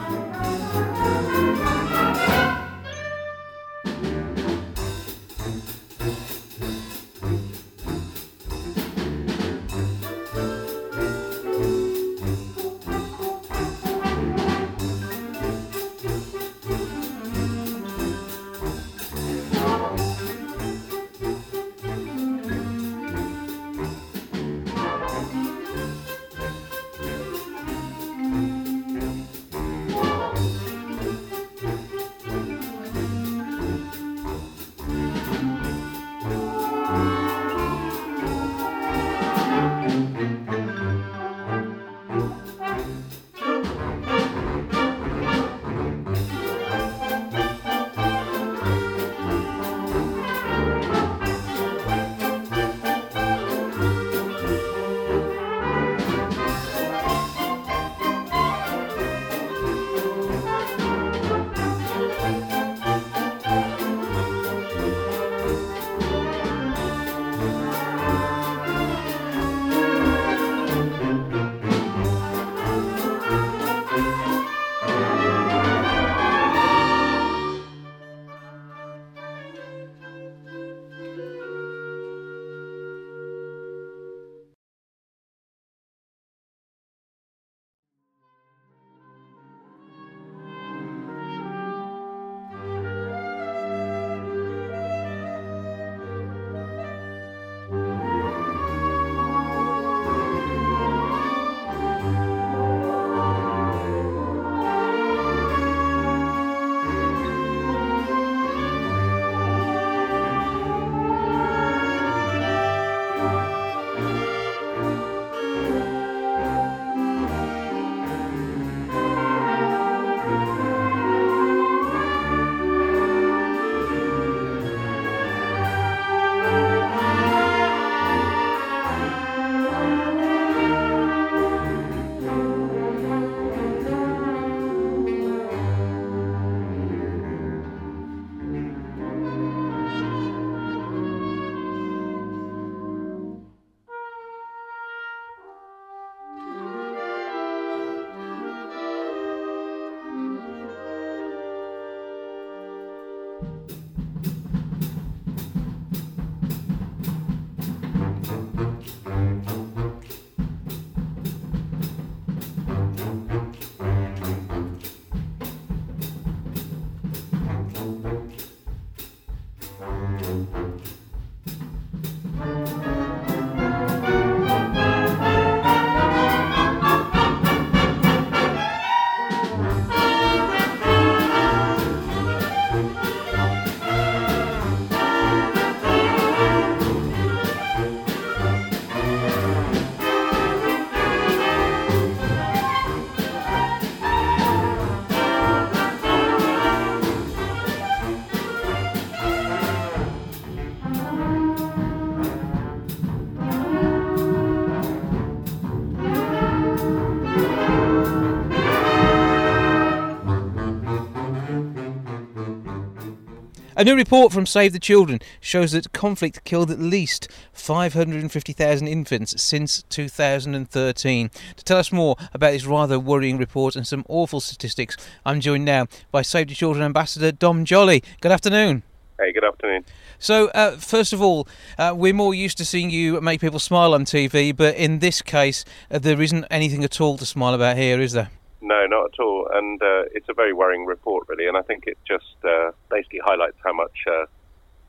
[213.74, 219.40] A new report from Save the Children shows that conflict killed at least 550,000 infants
[219.42, 221.30] since 2013.
[221.56, 225.64] To tell us more about this rather worrying report and some awful statistics, I'm joined
[225.64, 228.04] now by Save the Children Ambassador Dom Joly.
[228.20, 228.82] Good afternoon.
[229.18, 229.86] Hey, good afternoon.
[230.18, 231.48] So, uh, first of all,
[231.78, 235.22] uh, we're more used to seeing you make people smile on TV, but in this
[235.22, 238.28] case, uh, there isn't anything at all to smile about here, is there?
[238.62, 239.48] No, not at all.
[239.52, 241.48] And uh, it's a very worrying report, really.
[241.48, 244.26] And I think it just uh, basically highlights how much uh,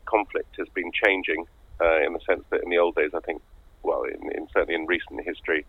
[0.05, 1.45] conflict has been changing
[1.81, 3.41] uh, in the sense that in the old days, I think,
[3.81, 5.65] well, in, in certainly in recent history,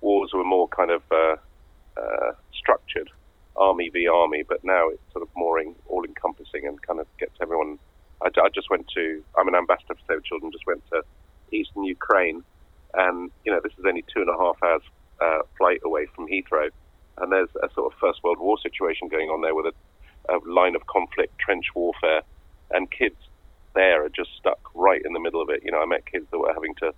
[0.00, 1.36] wars were more kind of uh,
[1.96, 3.10] uh, structured,
[3.54, 4.42] army v army.
[4.42, 7.78] But now it's sort of more all encompassing and kind of gets everyone
[8.22, 9.22] I, I just went to.
[9.38, 10.50] I'm an ambassador for Save Children.
[10.50, 11.02] Just went to
[11.52, 12.42] eastern Ukraine,
[12.94, 14.82] and you know this is only two and a half hours
[15.56, 16.68] flight away from Heathrow,
[17.18, 20.38] and there's a sort of First World War situation going on there with a, a
[20.48, 22.22] line of conflict, trench warfare,
[22.70, 23.16] and kids
[23.76, 25.60] there are just stuck right in the middle of it.
[25.62, 26.92] You know, I met kids that were having to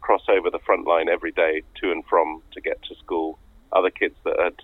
[0.00, 3.38] cross over the front line every day to and from to get to school.
[3.72, 4.54] Other kids that had,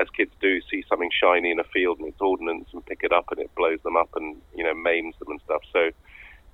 [0.00, 3.12] as kids do, see something shiny in a field and it's ordnance and pick it
[3.12, 5.60] up and it blows them up and you know maims them and stuff.
[5.72, 5.90] So,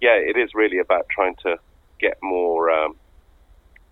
[0.01, 1.57] yeah, it is really about trying to
[2.01, 2.97] get more um,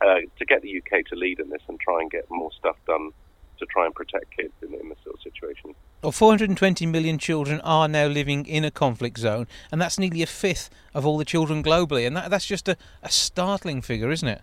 [0.00, 2.76] uh, to get the UK to lead in this and try and get more stuff
[2.86, 3.12] done
[3.60, 5.74] to try and protect kids in, in this sort of situation.
[6.02, 10.26] Well, 420 million children are now living in a conflict zone, and that's nearly a
[10.26, 12.06] fifth of all the children globally.
[12.06, 14.42] And that, that's just a, a startling figure, isn't it?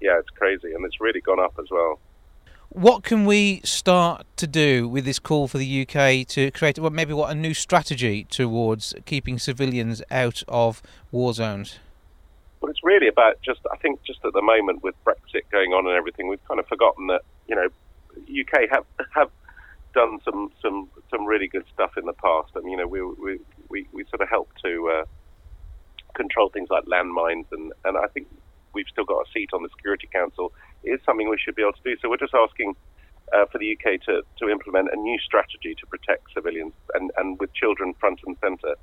[0.00, 2.00] Yeah, it's crazy, and it's really gone up as well.
[2.70, 6.90] What can we start to do with this call for the UK to create, well,
[6.90, 11.78] maybe what a new strategy towards keeping civilians out of war zones?
[12.60, 15.86] Well, it's really about just, I think, just at the moment with Brexit going on
[15.86, 17.68] and everything, we've kind of forgotten that, you know,
[18.16, 19.30] UK have have
[19.94, 23.38] done some some some really good stuff in the past, and you know we we
[23.68, 25.04] we, we sort of helped to uh,
[26.14, 28.28] control things like landmines, and and I think
[28.74, 30.52] we've still got a seat on the Security Council.
[30.84, 31.96] It is something we should be able to do.
[32.00, 32.74] So we're just asking
[33.34, 37.40] uh, for the UK to, to implement a new strategy to protect civilians, and, and
[37.40, 38.76] with children front and centre,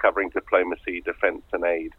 [0.00, 1.92] covering diplomacy, defence, and aid.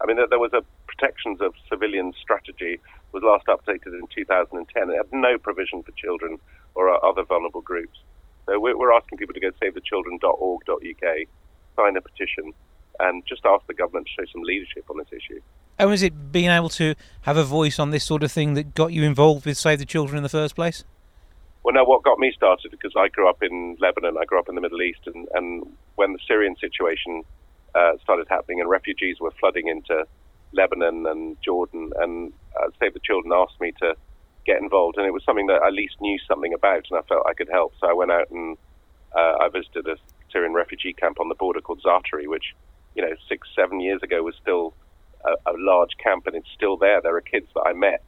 [0.00, 2.80] I mean, there was a protections of civilians strategy
[3.12, 4.90] was last updated in 2010.
[4.90, 6.38] It had no provision for children
[6.74, 7.98] or other vulnerable groups.
[8.46, 11.16] So we're asking people to go to savethechildren.org.uk,
[11.76, 12.52] sign a petition,
[13.00, 15.40] and just ask the government to show some leadership on this issue.
[15.78, 18.74] And was it being able to have a voice on this sort of thing that
[18.74, 20.84] got you involved with Save the Children in the first place?
[21.62, 24.48] Well, no, what got me started because I grew up in Lebanon, I grew up
[24.48, 27.22] in the Middle East, and, and when the Syrian situation
[27.78, 29.96] uh, started happening and refugees were flooding into
[30.52, 33.94] Lebanon and Jordan, and uh, Save the Children asked me to
[34.46, 37.02] get involved, and it was something that I at least knew something about, and I
[37.02, 37.74] felt I could help.
[37.80, 38.56] So I went out and
[39.14, 39.96] uh, I visited a
[40.32, 42.54] Syrian refugee camp on the border called Zaatari, which,
[42.96, 44.74] you know, six, seven years ago was still
[45.24, 47.00] a, a large camp, and it's still there.
[47.02, 48.02] There are kids that I met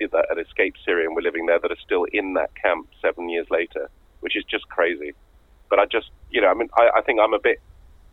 [0.00, 3.28] that had escaped Syria and were living there that are still in that camp seven
[3.28, 3.88] years later,
[4.20, 5.12] which is just crazy.
[5.70, 7.60] But I just, you know, I mean, I, I think I'm a bit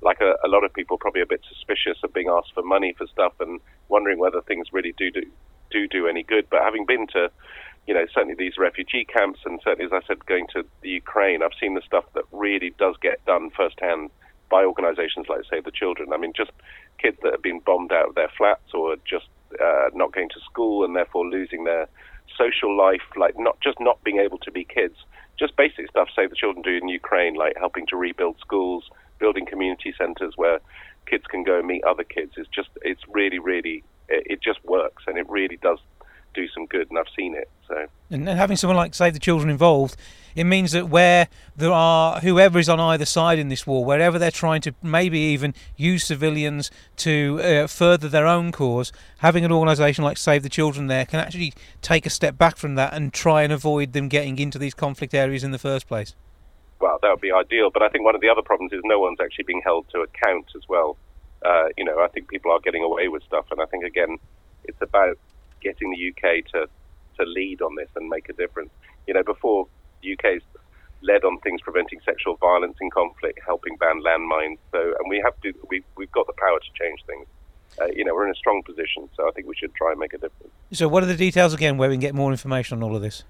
[0.01, 2.93] like a, a, lot of people, probably a bit suspicious of being asked for money
[2.97, 5.23] for stuff and wondering whether things really do do
[5.71, 6.47] do, do any good.
[6.49, 7.31] But having been to,
[7.87, 11.41] you know, certainly these refugee camps and certainly, as I said, going to the Ukraine,
[11.43, 14.09] I've seen the stuff that really does get done firsthand
[14.49, 16.13] by organisations like Save the Children.
[16.13, 16.51] I mean, just
[16.99, 19.27] kids that have been bombed out of their flats or just
[19.59, 21.87] uh, not going to school and therefore losing their
[22.37, 24.95] social life, like not just not being able to be kids,
[25.39, 28.83] just basic stuff Save the Children do in Ukraine, like helping to rebuild schools,
[29.22, 30.59] building community centres where
[31.05, 32.34] kids can go and meet other kids.
[32.36, 35.80] Is just it's really really it, just works and it really does
[36.34, 37.86] do some good and I've seen it so.
[38.09, 39.95] And having someone like Save the Children involved
[40.34, 44.17] it means that where there are whoever is on either side in this war wherever
[44.17, 49.51] they're trying to maybe even use civilians to uh, further their own cause having an
[49.51, 53.13] organisation like Save the Children there can actually take a step back from that and
[53.13, 56.15] try and avoid them getting into these conflict areas in the first place
[56.82, 57.69] well, that would be ideal.
[57.71, 60.01] But I think one of the other problems is no one's actually being held to
[60.01, 60.97] account as well.
[61.43, 64.17] Uh, you know, I think people are getting away with stuff, and I think again,
[64.65, 65.17] it's about
[65.61, 66.67] getting the UK to
[67.17, 68.71] to lead on this and make a difference.
[69.07, 69.67] You know, before
[70.01, 70.41] the UK's
[71.01, 74.57] led on things preventing sexual violence in conflict, helping ban landmines.
[74.71, 77.27] So, and we have to, we we've got the power to change things.
[77.82, 79.99] Uh, you know, we're in a strong position, so I think we should try and
[79.99, 80.51] make a difference.
[80.73, 83.01] So, what are the details again where we can get more information on all of
[83.01, 83.23] this?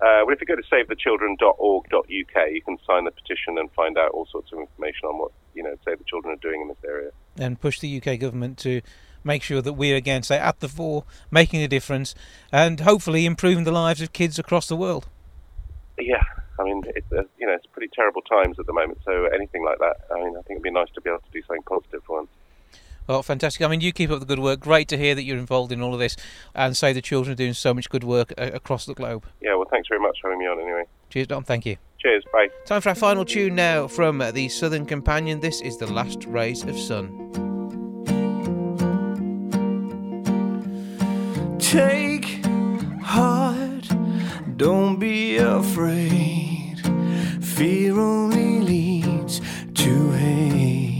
[0.00, 2.06] Uh, well, if you go to savethechildren.org.uk,
[2.52, 5.62] you can sign the petition and find out all sorts of information on what you
[5.62, 7.10] know Save the Children are doing in this area.
[7.36, 8.80] And push the UK government to
[9.24, 12.14] make sure that we're again, say, at the fore, making a difference,
[12.52, 15.08] and hopefully improving the lives of kids across the world.
[15.98, 16.22] Yeah,
[16.60, 19.00] I mean, it's uh, you know it's pretty terrible times at the moment.
[19.04, 21.30] So anything like that, I mean, I think it'd be nice to be able to
[21.32, 22.30] do something positive for once.
[23.08, 23.62] Well, fantastic.
[23.62, 24.60] I mean, you keep up the good work.
[24.60, 26.14] Great to hear that you're involved in all of this
[26.54, 29.24] and Save the Children are doing so much good work uh, across the globe.
[29.40, 30.84] Yeah, well, thanks very much for having me on anyway.
[31.08, 31.42] Cheers, Dom.
[31.42, 31.78] Thank you.
[32.00, 32.22] Cheers.
[32.32, 32.48] Bye.
[32.66, 35.40] Time for our final tune now from the Southern Companion.
[35.40, 37.08] This is The Last Rays of Sun.
[41.58, 42.44] Take
[43.02, 43.88] heart,
[44.56, 46.80] don't be afraid.
[47.40, 49.40] Fear only leads
[49.74, 50.97] to hate.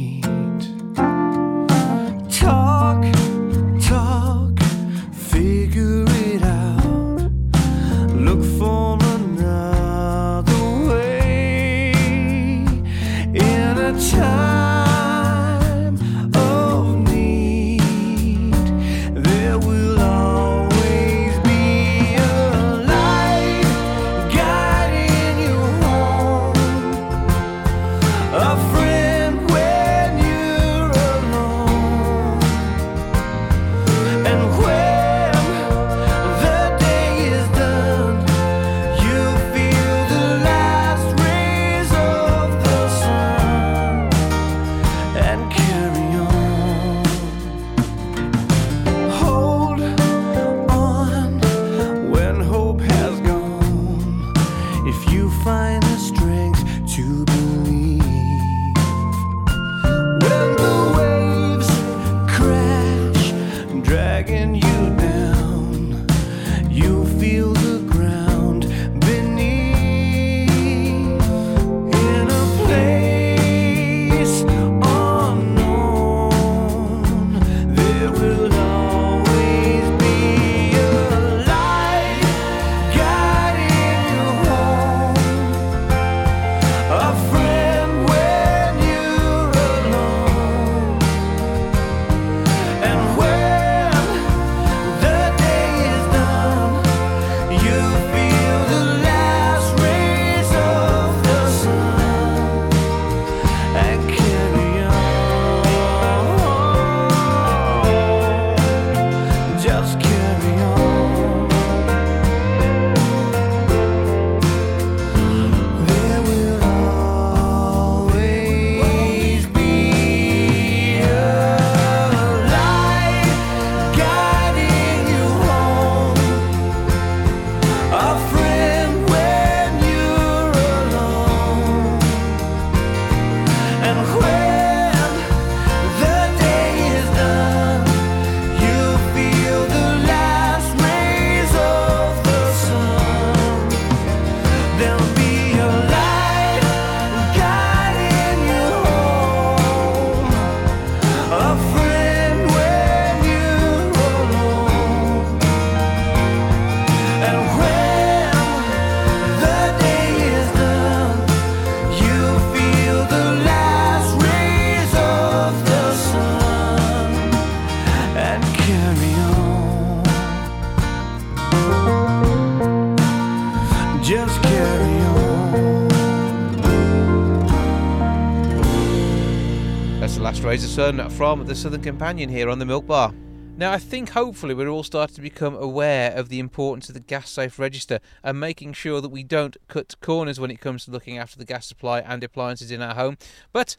[180.79, 183.13] Sun from the Southern Companion here on the Milk Bar.
[183.57, 187.01] Now, I think hopefully we're all starting to become aware of the importance of the
[187.01, 190.93] gas safe register and making sure that we don't cut corners when it comes to
[190.93, 193.19] looking after the gas supply and appliances in our home.
[193.53, 193.77] But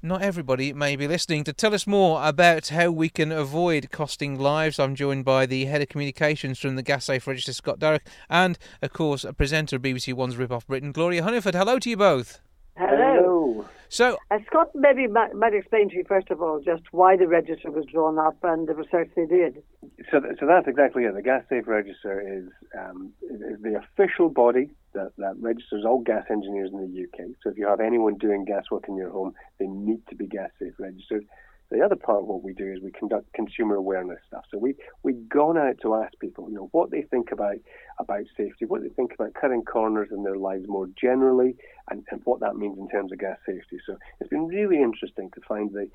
[0.00, 1.44] not everybody may be listening.
[1.44, 5.66] To tell us more about how we can avoid costing lives, I'm joined by the
[5.66, 9.76] head of communications from the Gas Safe Register, Scott Darroch, and of course, a presenter
[9.76, 11.54] of BBC One's Rip Off Britain, Gloria Hunniford.
[11.54, 12.40] Hello to you both.
[12.74, 13.66] Hello.
[13.88, 17.26] So, uh, Scott maybe might, might, explain to you first of all just why the
[17.26, 19.62] register was drawn up and the research they did.
[20.10, 21.14] So, so that's exactly it.
[21.14, 26.24] The Gas Safe Register is, um, is the official body that, that registers all gas
[26.30, 27.30] engineers in the UK.
[27.42, 30.26] So if you have anyone doing gas work in your home, they need to be
[30.26, 31.24] gas safe registered.
[31.70, 34.44] The other part of what we do is we conduct consumer awareness stuff.
[34.50, 37.56] So we we've gone out to ask people, you know, what they think about
[37.98, 41.56] about safety, what they think about cutting corners in their lives more generally,
[41.90, 43.78] and, and what that means in terms of gas safety.
[43.86, 45.90] So it's been really interesting to find the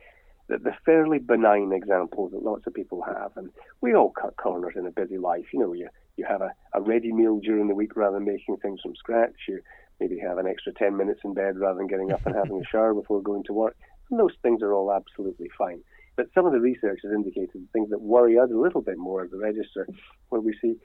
[0.47, 3.49] the, the fairly benign examples that lots of people have, and
[3.81, 5.45] we all cut corners in a busy life.
[5.53, 8.57] You know, you you have a, a ready meal during the week rather than making
[8.57, 9.33] things from scratch.
[9.47, 9.61] You
[9.99, 12.65] maybe have an extra 10 minutes in bed rather than getting up and having a
[12.71, 13.75] shower before going to work.
[14.13, 15.79] And those things are all absolutely fine.
[16.15, 19.23] But some of the research has indicated things that worry us a little bit more
[19.23, 19.87] at the register,
[20.29, 20.75] where we see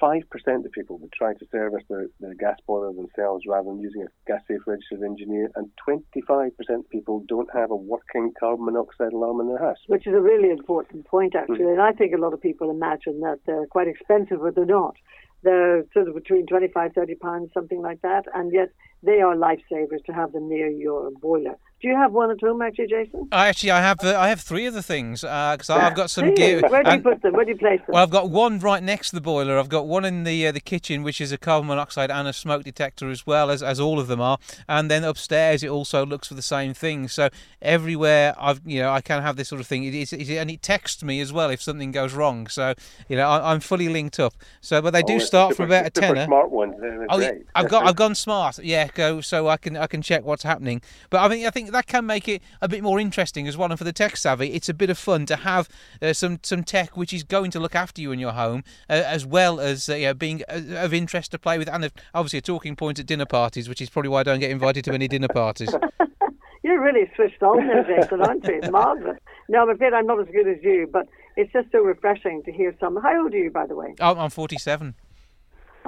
[0.00, 0.22] 5%
[0.64, 4.06] of people would try to service their, their gas boiler themselves rather than using a
[4.28, 9.40] gas safe registered engineer, and 25% of people don't have a working carbon monoxide alarm
[9.40, 9.78] in their house.
[9.88, 11.58] Which is a really important point, actually.
[11.58, 11.80] Mm-hmm.
[11.80, 14.94] And I think a lot of people imagine that they're quite expensive, but they're not.
[15.42, 18.68] They're sort of between 25, 30 pounds, something like that, and yet
[19.02, 21.56] they are lifesavers to have them near your boiler.
[21.80, 23.26] Do you have one at home, actually, Jason?
[23.32, 24.04] I actually, I have.
[24.04, 26.60] Uh, I have three of the things because uh, I've got some gear.
[26.60, 27.32] Where do you put them?
[27.32, 27.94] Where do you place them?
[27.94, 29.58] Well, I've got one right next to the boiler.
[29.58, 32.34] I've got one in the uh, the kitchen, which is a carbon monoxide and a
[32.34, 34.36] smoke detector as well as as all of them are.
[34.68, 37.08] And then upstairs, it also looks for the same thing.
[37.08, 37.30] So
[37.62, 39.84] everywhere I've, you know, I can have this sort of thing.
[39.84, 42.46] It is, and it texts me as well if something goes wrong.
[42.48, 42.74] So
[43.08, 44.34] you know, I, am fully linked up.
[44.60, 46.26] So, but they do oh, start from about a tenner.
[46.26, 46.74] Smart ones.
[47.08, 47.46] Oh, great.
[47.54, 48.58] I've got I've gone smart.
[48.58, 50.82] Yeah, go so I can I can check what's happening.
[51.08, 53.70] But I think I think that can make it a bit more interesting as well.
[53.70, 55.68] And for the tech savvy, it's a bit of fun to have
[56.02, 58.92] uh, some some tech which is going to look after you in your home, uh,
[58.92, 62.38] as well as uh, you know, being uh, of interest to play with, and obviously
[62.38, 64.92] a talking point at dinner parties, which is probably why I don't get invited to
[64.92, 65.74] any dinner parties.
[66.62, 68.54] You're really switched on there, Jason, aren't you?
[68.62, 69.18] It's marvellous.
[69.48, 72.52] No, I'm afraid I'm not as good as you, but it's just so refreshing to
[72.52, 72.96] hear some.
[72.96, 73.94] How old are you, by the way?
[73.98, 74.94] Oh, I'm 47.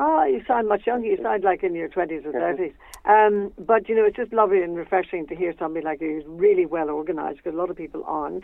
[0.04, 1.06] Oh, you sound much younger.
[1.06, 2.74] You sound like in your 20s or 30s.
[3.04, 6.24] Um, but, you know, it's just lovely and refreshing to hear somebody like you who's
[6.26, 8.42] really well organised because a lot of people aren't.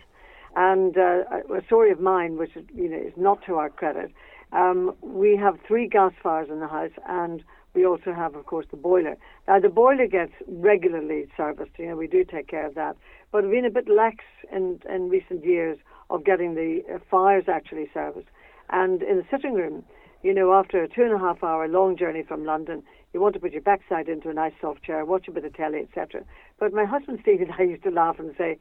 [0.54, 4.12] And uh, a story of mine, which is, you know, is not to our credit,
[4.52, 7.42] um, we have three gas fires in the house and
[7.74, 9.16] we also have, of course, the boiler.
[9.48, 11.72] Now, the boiler gets regularly serviced.
[11.76, 12.96] You know, we do take care of that.
[13.32, 15.76] But we've been a bit lax in, in recent years
[16.08, 18.28] of getting the uh, fires actually serviced.
[18.70, 19.82] And in the sitting room,
[20.22, 23.34] you know, after a two and a half hour long journey from London, you want
[23.34, 26.24] to put your backside into a nice soft chair, watch a bit of telly, etc.
[26.58, 28.58] But my husband Steve and I used to laugh and say,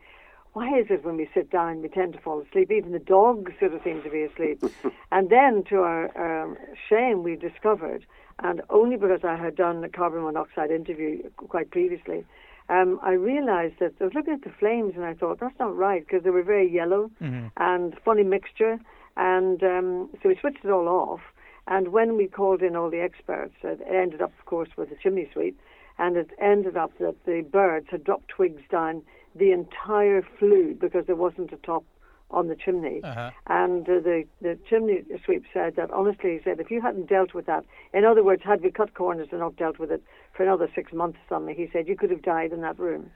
[0.53, 2.71] why is it when we sit down we tend to fall asleep?
[2.71, 4.63] Even the dogs sort of seem to be asleep.
[5.11, 6.57] and then, to our um,
[6.89, 8.05] shame, we discovered,
[8.39, 12.25] and only because I had done a carbon monoxide interview quite previously,
[12.69, 15.75] um, I realized that I was looking at the flames and I thought, that's not
[15.75, 17.47] right because they were very yellow mm-hmm.
[17.57, 18.79] and funny mixture.
[19.15, 21.21] And um, so we switched it all off
[21.67, 24.95] and when we called in all the experts, it ended up, of course, with the
[24.95, 25.59] chimney sweep,
[25.99, 29.01] and it ended up that the birds had dropped twigs down
[29.35, 31.83] the entire flue because there wasn't a top
[32.29, 33.01] on the chimney.
[33.03, 33.31] Uh-huh.
[33.47, 37.33] And uh, the, the chimney sweep said that, honestly, he said, if you hadn't dealt
[37.33, 37.63] with that,
[37.93, 40.03] in other words, had we cut corners and not dealt with it
[40.33, 43.09] for another six months or something, he said, you could have died in that room.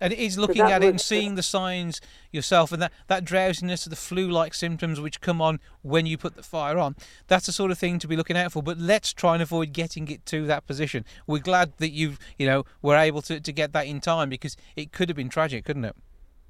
[0.00, 2.00] And it is looking at it and seeing the signs
[2.32, 6.36] yourself and that, that drowsiness, the flu like symptoms which come on when you put
[6.36, 6.96] the fire on.
[7.26, 8.62] That's the sort of thing to be looking out for.
[8.62, 11.04] But let's try and avoid getting it to that position.
[11.26, 14.56] We're glad that you you know were able to, to get that in time because
[14.76, 15.96] it could have been tragic, couldn't it?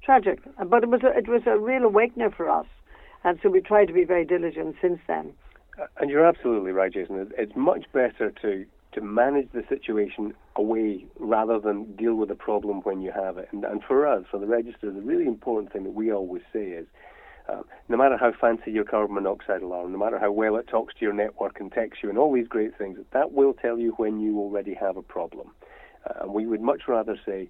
[0.01, 0.39] Tragic.
[0.65, 2.65] But it was a, it was a real awakener for us.
[3.23, 5.33] And so we tried to be very diligent since then.
[5.79, 7.31] Uh, and you're absolutely right, Jason.
[7.37, 12.81] It's much better to to manage the situation away rather than deal with the problem
[12.81, 13.47] when you have it.
[13.51, 16.65] And, and for us, for the register, the really important thing that we always say
[16.65, 16.87] is
[17.49, 20.93] uh, no matter how fancy your carbon monoxide alarm, no matter how well it talks
[20.95, 23.91] to your network and texts you and all these great things, that will tell you
[23.97, 25.51] when you already have a problem.
[26.05, 27.49] Uh, and we would much rather say,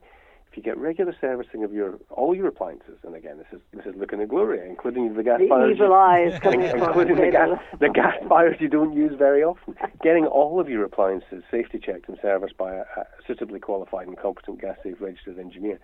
[0.51, 3.85] if you get regular servicing of your all your appliances, and again, this is this
[3.85, 7.31] is looking at Gloria, including the gas The fires, evil eye is coming including the
[7.31, 9.75] gas, the gas fires you don't use very often.
[10.03, 14.17] Getting all of your appliances safety checked and serviced by a, a suitably qualified and
[14.17, 15.79] competent gas safe registered engineer,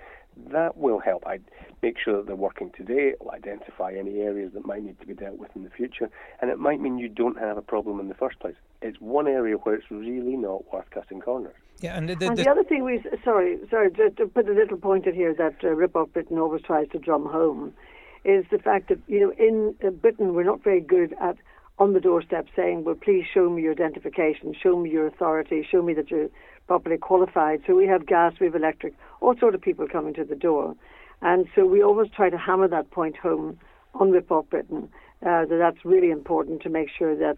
[0.52, 1.26] that will help.
[1.26, 1.40] I
[1.82, 3.14] make sure that they're working today.
[3.14, 6.10] It'll identify any areas that might need to be dealt with in the future,
[6.42, 8.56] and it might mean you don't have a problem in the first place.
[8.82, 11.56] It's one area where it's really not worth cutting corners.
[11.80, 14.78] Yeah, and the, and the other thing we sorry sorry to, to put a little
[14.78, 17.74] point in here that uh, Rip Off Britain always tries to drum home
[18.24, 21.38] is the fact that you know in uh, Britain we're not very good at
[21.78, 25.84] on the doorstep saying well please show me your identification show me your authority show
[25.84, 26.30] me that you're
[26.66, 30.24] properly qualified so we have gas we have electric all sort of people coming to
[30.24, 30.76] the door
[31.22, 33.60] and so we always try to hammer that point home
[33.94, 34.90] on Rip Off Britain
[35.22, 37.38] uh, that that's really important to make sure that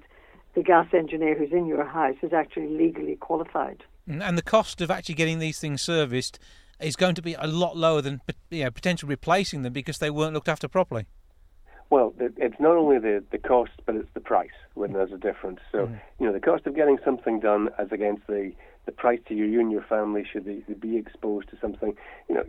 [0.60, 3.82] the gas engineer who's in your house is actually legally qualified.
[4.07, 6.38] And the cost of actually getting these things serviced
[6.82, 10.10] is going to be a lot lower than you know, potentially replacing them because they
[10.10, 11.05] weren't looked after properly.
[11.89, 15.60] Well, it's not only the, the cost, but it's the price when there's a difference.
[15.72, 16.01] So, mm.
[16.20, 18.51] you know, the cost of getting something done as against the,
[18.86, 21.95] the price to you, you and your family should they, they be exposed to something.
[22.28, 22.43] You know,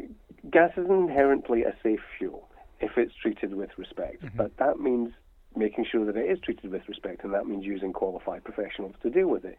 [0.51, 2.49] gas is inherently a safe fuel
[2.81, 4.25] if it's treated with respect.
[4.25, 4.37] Mm-hmm.
[4.37, 5.13] But that means
[5.57, 9.11] making sure that it is treated with respect, and that means using qualified professionals to
[9.11, 9.59] deal with it.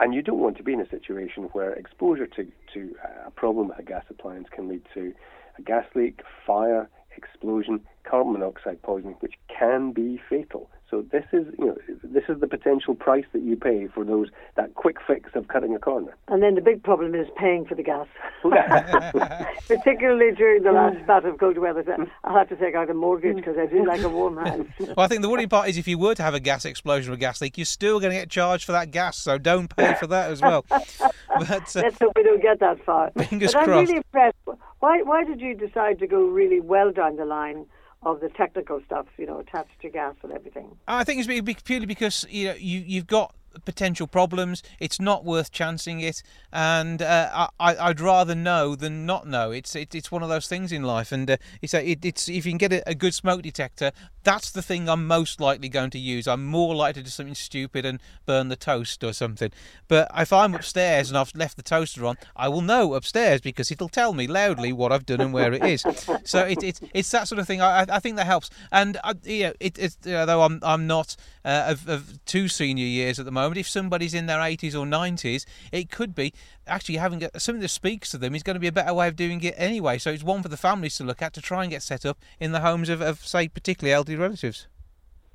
[0.00, 3.30] And you don't want to be in a situation where exposure to, to uh, a
[3.30, 5.12] problem with a gas appliance can lead to
[5.58, 10.70] a gas leak, fire, explosion, carbon monoxide poisoning, which can be fatal.
[10.90, 14.28] So this is, you know, this is the potential price that you pay for those
[14.56, 16.16] that quick fix of cutting a corner.
[16.26, 18.08] And then the big problem is paying for the gas,
[19.68, 21.84] particularly during the last spat of cold weather.
[22.24, 24.66] I'll have to take out a mortgage because I do like a warm house.
[24.80, 27.12] well, I think the worrying part is if you were to have a gas explosion
[27.12, 29.16] or a gas leak, you're still going to get charged for that gas.
[29.16, 30.64] So don't pay for that as well.
[30.68, 33.12] But uh, let's hope we don't get that far.
[33.12, 33.78] Fingers but crossed.
[33.78, 34.36] I'm really impressed.
[34.80, 37.66] Why why did you decide to go really well down the line?
[38.02, 40.76] Of the technical stuff, you know, attached to gas and everything.
[40.88, 43.34] I think it's purely because you know you you've got
[43.64, 44.62] potential problems.
[44.78, 46.22] It's not worth chancing it,
[46.52, 49.50] and uh, I, would rather know than not know.
[49.50, 52.28] It's it, it's one of those things in life, and uh, it's a, it, it's
[52.28, 53.92] if you can get a, a, good smoke detector,
[54.22, 56.28] that's the thing I'm most likely going to use.
[56.28, 59.50] I'm more likely to do something stupid and burn the toast or something.
[59.88, 63.70] But if I'm upstairs and I've left the toaster on, I will know upstairs because
[63.70, 65.84] it'll tell me loudly what I've done and where it is.
[66.24, 67.60] so it, it it's that sort of thing.
[67.60, 68.50] I, I think that helps.
[68.70, 73.18] And I, you know, it, although I'm I'm not uh, of, of two senior years
[73.18, 76.32] at the moment, if somebody's in their 80s or 90s, it could be
[76.66, 79.08] actually having a, something that speaks to them is going to be a better way
[79.08, 79.98] of doing it anyway.
[79.98, 82.18] So it's one for the families to look at to try and get set up
[82.38, 84.66] in the homes of, of say, particularly elderly relatives.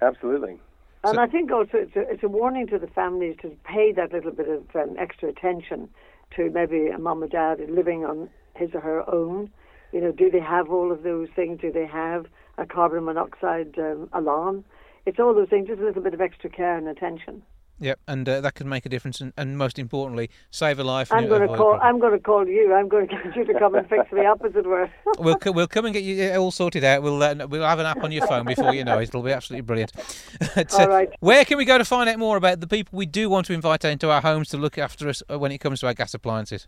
[0.02, 0.60] Absolutely.
[1.04, 3.92] And so, I think also it's a, it's a warning to the families to pay
[3.94, 5.88] that little bit of um, extra attention
[6.36, 9.52] to maybe a mum or dad living on his or her own.
[9.92, 11.62] You know, do they have all of those things?
[11.62, 12.26] Do they have
[12.58, 14.66] a carbon monoxide um, alarm?
[15.06, 17.44] It's all those things, just a little bit of extra care and attention.
[17.80, 21.12] Yep, and uh, that could make a difference, and, and most importantly, save a life.
[21.12, 21.78] I'm going to call.
[21.82, 22.74] I'm going to call you.
[22.74, 24.90] I'm going to get you to come and fix me up, as it were.
[25.20, 27.04] we'll we'll come and get you all sorted out.
[27.04, 29.10] We'll uh, we'll have an app on your phone before you know it.
[29.10, 29.92] It'll be absolutely brilliant.
[30.56, 31.10] but, all right.
[31.20, 33.54] Where can we go to find out more about the people we do want to
[33.54, 36.14] invite into our homes to look after us uh, when it comes to our gas
[36.14, 36.68] appliances?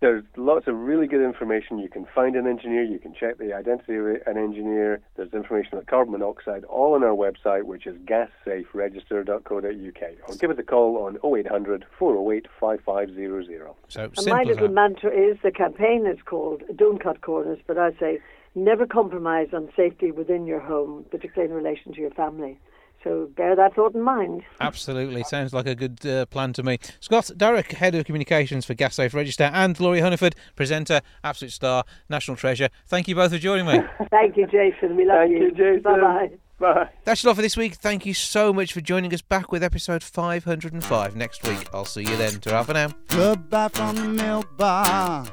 [0.00, 1.78] There's lots of really good information.
[1.78, 5.00] You can find an engineer, you can check the identity of an engineer.
[5.16, 10.28] There's information on carbon monoxide, all on our website, which is gassaferegister.co.uk.
[10.28, 13.74] Or give us a call on 0800 408 5500.
[13.88, 17.90] So and my little mantra is the campaign is called Don't Cut Corners, but I
[17.98, 18.20] say
[18.54, 22.60] never compromise on safety within your home, particularly in relation to your family.
[23.04, 24.42] So bear that thought in mind.
[24.60, 25.22] Absolutely.
[25.24, 26.78] Sounds like a good uh, plan to me.
[27.00, 31.84] Scott Darroch, Head of Communications for Gas Safe Register, and Gloria Hunniford, presenter, absolute star,
[32.08, 32.68] national treasure.
[32.86, 33.80] Thank you both for joining me.
[34.10, 34.96] Thank you, Jason.
[34.96, 35.38] We love Thank you.
[35.44, 35.82] you Jason.
[35.82, 36.30] Bye-bye.
[36.58, 36.88] Bye.
[37.04, 37.74] That's it all for this week.
[37.76, 41.68] Thank you so much for joining us back with episode 505 next week.
[41.72, 42.40] I'll see you then.
[42.40, 42.88] Ta for now.
[43.08, 45.24] Goodbye from the milk bar.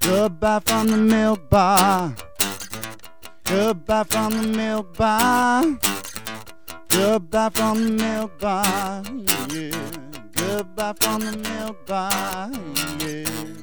[0.00, 2.14] Goodbye from the milk bar.
[3.44, 5.78] Goodbye from the milk bar.
[6.88, 9.02] Goodbye from the milk bar,
[9.50, 9.70] yeah.
[10.32, 12.50] Goodbye from the milk bar,
[13.00, 13.55] yeah.